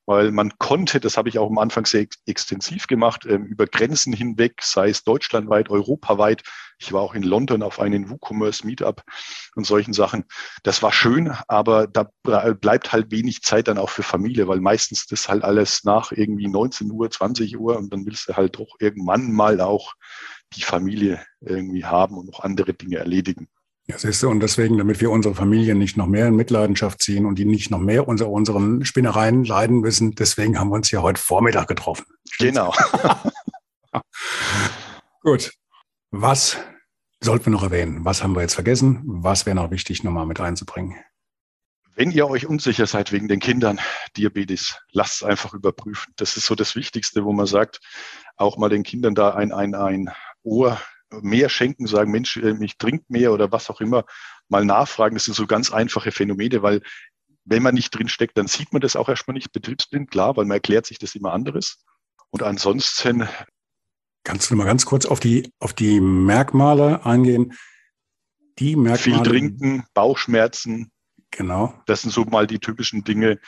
weil 0.05 0.31
man 0.31 0.57
konnte, 0.57 0.99
das 0.99 1.15
habe 1.15 1.29
ich 1.29 1.39
auch 1.39 1.49
am 1.49 1.57
Anfang 1.57 1.85
sehr 1.85 2.05
extensiv 2.25 2.87
gemacht, 2.87 3.25
ähm, 3.25 3.45
über 3.45 3.65
Grenzen 3.65 4.11
hinweg, 4.11 4.61
sei 4.61 4.89
es 4.89 5.05
deutschlandweit, 5.05 5.69
europaweit, 5.69 6.43
ich 6.79 6.93
war 6.93 7.01
auch 7.01 7.13
in 7.13 7.23
London 7.23 7.61
auf 7.61 7.79
einen 7.79 8.09
WooCommerce 8.09 8.65
Meetup 8.65 9.03
und 9.55 9.65
solchen 9.65 9.93
Sachen. 9.93 10.23
Das 10.63 10.81
war 10.81 10.91
schön, 10.91 11.31
aber 11.47 11.87
da 11.87 12.09
bleibt 12.23 12.91
halt 12.91 13.11
wenig 13.11 13.41
Zeit 13.41 13.67
dann 13.67 13.77
auch 13.77 13.89
für 13.89 14.03
Familie, 14.03 14.47
weil 14.47 14.61
meistens 14.61 15.05
das 15.05 15.27
halt 15.27 15.43
alles 15.43 15.83
nach 15.83 16.11
irgendwie 16.11 16.47
19 16.47 16.91
Uhr, 16.91 17.11
20 17.11 17.59
Uhr 17.59 17.77
und 17.77 17.91
dann 17.93 18.05
willst 18.05 18.29
du 18.29 18.35
halt 18.35 18.55
doch 18.55 18.75
irgendwann 18.79 19.31
mal 19.31 19.59
auch 19.61 19.93
die 20.53 20.61
Familie 20.61 21.23
irgendwie 21.41 21.85
haben 21.85 22.17
und 22.17 22.27
noch 22.27 22.39
andere 22.39 22.73
Dinge 22.73 22.97
erledigen. 22.97 23.47
Ja, 23.87 23.97
siehst 23.97 24.21
du, 24.21 24.29
und 24.29 24.39
deswegen, 24.39 24.77
damit 24.77 25.01
wir 25.01 25.09
unsere 25.09 25.33
Familien 25.33 25.79
nicht 25.79 25.97
noch 25.97 26.05
mehr 26.05 26.27
in 26.27 26.35
Mitleidenschaft 26.35 27.01
ziehen 27.01 27.25
und 27.25 27.39
die 27.39 27.45
nicht 27.45 27.71
noch 27.71 27.79
mehr 27.79 28.07
unter 28.07 28.29
unseren 28.29 28.85
Spinnereien 28.85 29.43
leiden 29.43 29.79
müssen, 29.79 30.13
deswegen 30.13 30.59
haben 30.59 30.69
wir 30.69 30.75
uns 30.75 30.91
ja 30.91 31.01
heute 31.01 31.19
Vormittag 31.19 31.67
getroffen. 31.67 32.05
Genau. 32.37 32.71
Gut, 35.23 35.51
was 36.11 36.57
sollten 37.21 37.47
wir 37.47 37.51
noch 37.51 37.63
erwähnen? 37.63 38.05
Was 38.05 38.23
haben 38.23 38.35
wir 38.35 38.41
jetzt 38.41 38.55
vergessen? 38.55 39.01
Was 39.05 39.45
wäre 39.45 39.55
noch 39.55 39.71
wichtig, 39.71 40.03
nochmal 40.03 40.25
mit 40.25 40.39
einzubringen? 40.39 40.95
Wenn 41.95 42.11
ihr 42.11 42.29
euch 42.29 42.47
unsicher 42.47 42.87
seid 42.87 43.11
wegen 43.11 43.27
den 43.27 43.41
Kindern, 43.41 43.79
Diabetes, 44.15 44.77
lasst 44.91 45.15
es 45.15 45.23
einfach 45.23 45.53
überprüfen. 45.53 46.13
Das 46.15 46.37
ist 46.37 46.45
so 46.45 46.55
das 46.55 46.75
Wichtigste, 46.75 47.25
wo 47.25 47.33
man 47.33 47.45
sagt, 47.45 47.81
auch 48.37 48.57
mal 48.57 48.69
den 48.69 48.83
Kindern 48.83 49.15
da 49.15 49.35
ein, 49.35 49.51
ein, 49.51 49.75
ein 49.75 50.09
Ohr 50.43 50.79
mehr 51.11 51.49
schenken, 51.49 51.87
sagen, 51.87 52.11
Mensch, 52.11 52.37
äh, 52.37 52.55
ich 52.61 52.77
trinke 52.77 53.05
mehr 53.09 53.33
oder 53.33 53.51
was 53.51 53.69
auch 53.69 53.81
immer, 53.81 54.05
mal 54.47 54.63
nachfragen. 54.63 55.15
Das 55.15 55.25
sind 55.25 55.33
so 55.33 55.45
ganz 55.45 55.71
einfache 55.71 56.11
Phänomene, 56.11 56.61
weil 56.61 56.81
wenn 57.43 57.63
man 57.63 57.75
nicht 57.75 57.89
drin 57.91 58.07
steckt, 58.07 58.37
dann 58.37 58.47
sieht 58.47 58.71
man 58.71 58.81
das 58.81 58.95
auch 58.95 59.09
erstmal 59.09 59.33
nicht 59.33 59.51
betriebsblind, 59.51 60.09
klar, 60.11 60.37
weil 60.37 60.45
man 60.45 60.55
erklärt 60.55 60.85
sich 60.85 60.99
das 60.99 61.15
immer 61.15 61.33
anderes. 61.33 61.83
Und 62.29 62.43
ansonsten 62.43 63.27
Kannst 64.29 64.51
du 64.51 64.55
mal 64.55 64.65
ganz 64.65 64.85
kurz 64.85 65.07
auf 65.07 65.19
die, 65.19 65.51
auf 65.57 65.73
die 65.73 65.99
Merkmale 65.99 67.03
eingehen? 67.03 67.53
Die 68.59 68.75
Merkmale. 68.75 69.23
Viel 69.23 69.23
trinken, 69.23 69.85
Bauchschmerzen. 69.95 70.91
Genau. 71.31 71.73
Das 71.87 72.03
sind 72.03 72.11
so 72.11 72.25
mal 72.25 72.45
die 72.45 72.59
typischen 72.59 73.03
Dinge. 73.03 73.39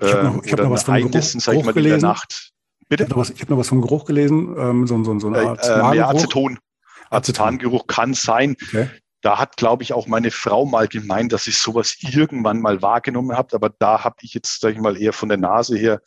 Ich 0.00 0.12
habe 0.12 0.22
noch, 0.22 0.44
ich 0.44 0.52
hab 0.52 0.60
noch 0.60 0.70
was 0.70 0.84
vom 0.84 0.94
Geruch, 0.94 1.64
mal, 1.64 1.74
gelesen. 1.74 2.02
Nacht. 2.02 2.52
Bitte? 2.88 3.02
Ich 3.02 3.10
habe 3.10 3.18
noch, 3.18 3.28
hab 3.28 3.50
noch, 3.50 3.58
was 3.58 3.68
vom 3.68 3.82
Geruch 3.82 4.04
gelesen, 4.04 4.54
ähm, 4.56 4.86
so, 4.86 5.02
so, 5.02 5.18
so 5.18 5.26
eine 5.26 5.40
Art 5.40 5.64
äh, 5.64 5.96
ja, 5.96 6.08
Aceton. 6.08 6.56
Acetangeruch 7.10 7.88
kann 7.88 8.14
sein. 8.14 8.54
Okay. 8.62 8.90
Da 9.22 9.40
hat, 9.40 9.56
glaube 9.56 9.82
ich, 9.82 9.92
auch 9.92 10.06
meine 10.06 10.30
Frau 10.30 10.64
mal 10.64 10.86
gemeint, 10.86 11.32
dass 11.32 11.48
ich 11.48 11.58
sowas 11.58 11.96
irgendwann 11.98 12.60
mal 12.60 12.80
wahrgenommen 12.80 13.36
habe. 13.36 13.56
Aber 13.56 13.70
da 13.70 14.04
habe 14.04 14.18
ich 14.20 14.34
jetzt, 14.34 14.60
sage 14.60 14.74
ich 14.74 14.80
mal, 14.80 14.96
eher 14.96 15.12
von 15.12 15.28
der 15.28 15.38
Nase 15.38 15.76
her 15.76 16.00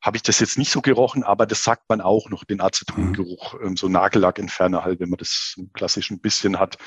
habe 0.00 0.16
ich 0.16 0.22
das 0.22 0.38
jetzt 0.38 0.58
nicht 0.58 0.70
so 0.70 0.80
gerochen, 0.80 1.24
aber 1.24 1.46
das 1.46 1.64
sagt 1.64 1.88
man 1.88 2.00
auch 2.00 2.30
noch, 2.30 2.44
den 2.44 2.60
Acetongeruch, 2.60 3.60
mhm. 3.60 3.76
so 3.76 3.88
Nagellackentferner 3.88 4.84
halt, 4.84 5.00
wenn 5.00 5.08
man 5.08 5.18
das 5.18 5.56
klassisch 5.74 6.10
ein 6.10 6.20
bisschen 6.20 6.58
hat. 6.58 6.78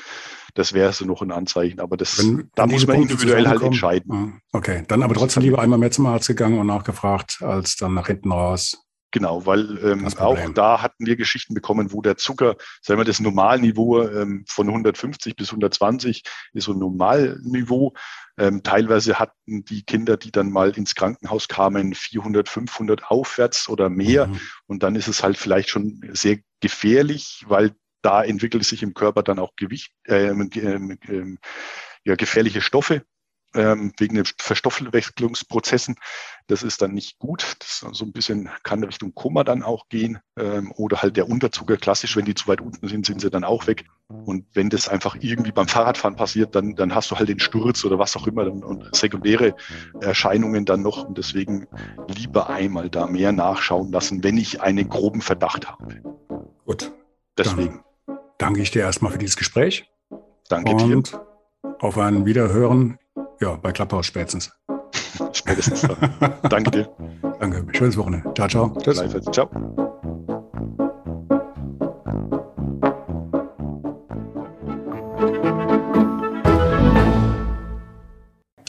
Das 0.54 0.72
wäre 0.72 0.92
so 0.92 1.04
noch 1.04 1.22
ein 1.22 1.30
Anzeichen, 1.30 1.80
aber 1.80 1.96
das, 1.96 2.18
wenn, 2.18 2.50
da 2.54 2.66
muss 2.66 2.86
man 2.86 2.96
Punkte 2.96 3.14
individuell 3.14 3.48
halt 3.48 3.62
entscheiden. 3.62 4.12
Ah, 4.12 4.56
okay, 4.56 4.84
dann 4.88 5.02
aber 5.02 5.14
trotzdem 5.14 5.42
lieber 5.42 5.60
einmal 5.60 5.78
mehr 5.78 5.90
zum 5.90 6.06
Arzt 6.06 6.28
gegangen 6.28 6.58
und 6.58 6.66
nachgefragt, 6.66 7.38
als 7.42 7.76
dann 7.76 7.94
nach 7.94 8.06
hinten 8.06 8.32
raus. 8.32 8.82
Genau, 9.12 9.44
weil 9.44 9.78
ähm, 9.84 10.08
auch 10.16 10.38
da 10.54 10.80
hatten 10.80 11.06
wir 11.06 11.16
Geschichten 11.16 11.52
bekommen, 11.52 11.92
wo 11.92 12.00
der 12.00 12.16
Zucker, 12.16 12.56
sagen 12.80 12.98
wir 12.98 13.04
das 13.04 13.20
Normalniveau 13.20 14.08
ähm, 14.08 14.44
von 14.48 14.68
150 14.68 15.36
bis 15.36 15.50
120 15.50 16.22
ist 16.54 16.64
so 16.64 16.72
ein 16.72 16.78
Normalniveau. 16.78 17.92
Ähm, 18.38 18.62
teilweise 18.62 19.18
hatten 19.18 19.64
die 19.66 19.82
Kinder, 19.82 20.16
die 20.16 20.32
dann 20.32 20.50
mal 20.50 20.70
ins 20.70 20.94
Krankenhaus 20.94 21.46
kamen, 21.46 21.94
400, 21.94 22.48
500 22.48 23.10
aufwärts 23.10 23.68
oder 23.68 23.90
mehr. 23.90 24.28
Mhm. 24.28 24.40
Und 24.66 24.82
dann 24.82 24.96
ist 24.96 25.08
es 25.08 25.22
halt 25.22 25.36
vielleicht 25.36 25.68
schon 25.68 26.00
sehr 26.12 26.38
gefährlich, 26.60 27.44
weil 27.46 27.72
da 28.00 28.24
entwickelt 28.24 28.64
sich 28.64 28.82
im 28.82 28.94
Körper 28.94 29.22
dann 29.22 29.38
auch 29.38 29.54
Gewicht, 29.56 29.92
äh, 30.08 30.28
äh, 30.28 31.36
ja, 32.04 32.14
gefährliche 32.16 32.62
Stoffe 32.62 33.04
ähm, 33.54 33.92
wegen 33.98 34.16
den 34.16 34.24
Verstoffwechslungsprozessen. 34.38 35.96
Das 36.46 36.62
ist 36.62 36.82
dann 36.82 36.92
nicht 36.92 37.18
gut. 37.18 37.56
Das 37.60 37.84
so 37.92 38.04
ein 38.04 38.12
bisschen 38.12 38.50
kann 38.62 38.84
Richtung 38.84 39.14
Koma 39.14 39.44
dann 39.44 39.62
auch 39.62 39.88
gehen 39.88 40.18
ähm, 40.38 40.72
oder 40.76 41.02
halt 41.02 41.16
der 41.16 41.28
Unterzucker. 41.28 41.76
Klassisch, 41.76 42.16
wenn 42.16 42.24
die 42.24 42.34
zu 42.34 42.48
weit 42.48 42.60
unten 42.60 42.88
sind, 42.88 43.06
sind 43.06 43.20
sie 43.20 43.30
dann 43.30 43.44
auch 43.44 43.66
weg. 43.66 43.84
Und 44.08 44.46
wenn 44.52 44.68
das 44.68 44.88
einfach 44.88 45.16
irgendwie 45.20 45.52
beim 45.52 45.68
Fahrradfahren 45.68 46.16
passiert, 46.16 46.54
dann, 46.54 46.74
dann 46.74 46.94
hast 46.94 47.10
du 47.10 47.16
halt 47.16 47.28
den 47.28 47.40
Sturz 47.40 47.84
oder 47.84 47.98
was 47.98 48.16
auch 48.16 48.26
immer 48.26 48.50
und, 48.50 48.64
und 48.64 48.94
sekundäre 48.94 49.54
Erscheinungen 50.00 50.64
dann 50.64 50.82
noch. 50.82 51.04
Und 51.04 51.18
deswegen 51.18 51.66
lieber 52.08 52.50
einmal 52.50 52.90
da 52.90 53.06
mehr 53.06 53.32
nachschauen 53.32 53.90
lassen, 53.92 54.22
wenn 54.22 54.36
ich 54.36 54.60
einen 54.60 54.88
groben 54.88 55.22
Verdacht 55.22 55.68
habe. 55.68 56.02
Gut. 56.64 56.92
Deswegen. 57.38 57.82
Danke 58.38 58.60
ich 58.60 58.70
dir 58.70 58.82
erstmal 58.82 59.12
für 59.12 59.18
dieses 59.18 59.36
Gespräch. 59.36 59.88
Danke 60.48 60.76
dir. 60.76 60.96
Und 60.96 61.18
auf 61.78 61.96
ein 61.96 62.26
Wiederhören, 62.26 62.98
ja, 63.40 63.56
bei 63.56 63.72
Clubhouse 63.72 64.06
spätestens. 64.06 64.52
spätestens. 65.32 65.86
Danke 66.48 66.70
dir. 66.70 66.88
Danke. 67.40 67.66
Schönes 67.76 67.96
Wochenende. 67.96 68.32
Ciao, 68.34 68.48
ciao. 68.48 68.76
Tschüss. 68.80 69.02
Ciao. 69.32 69.88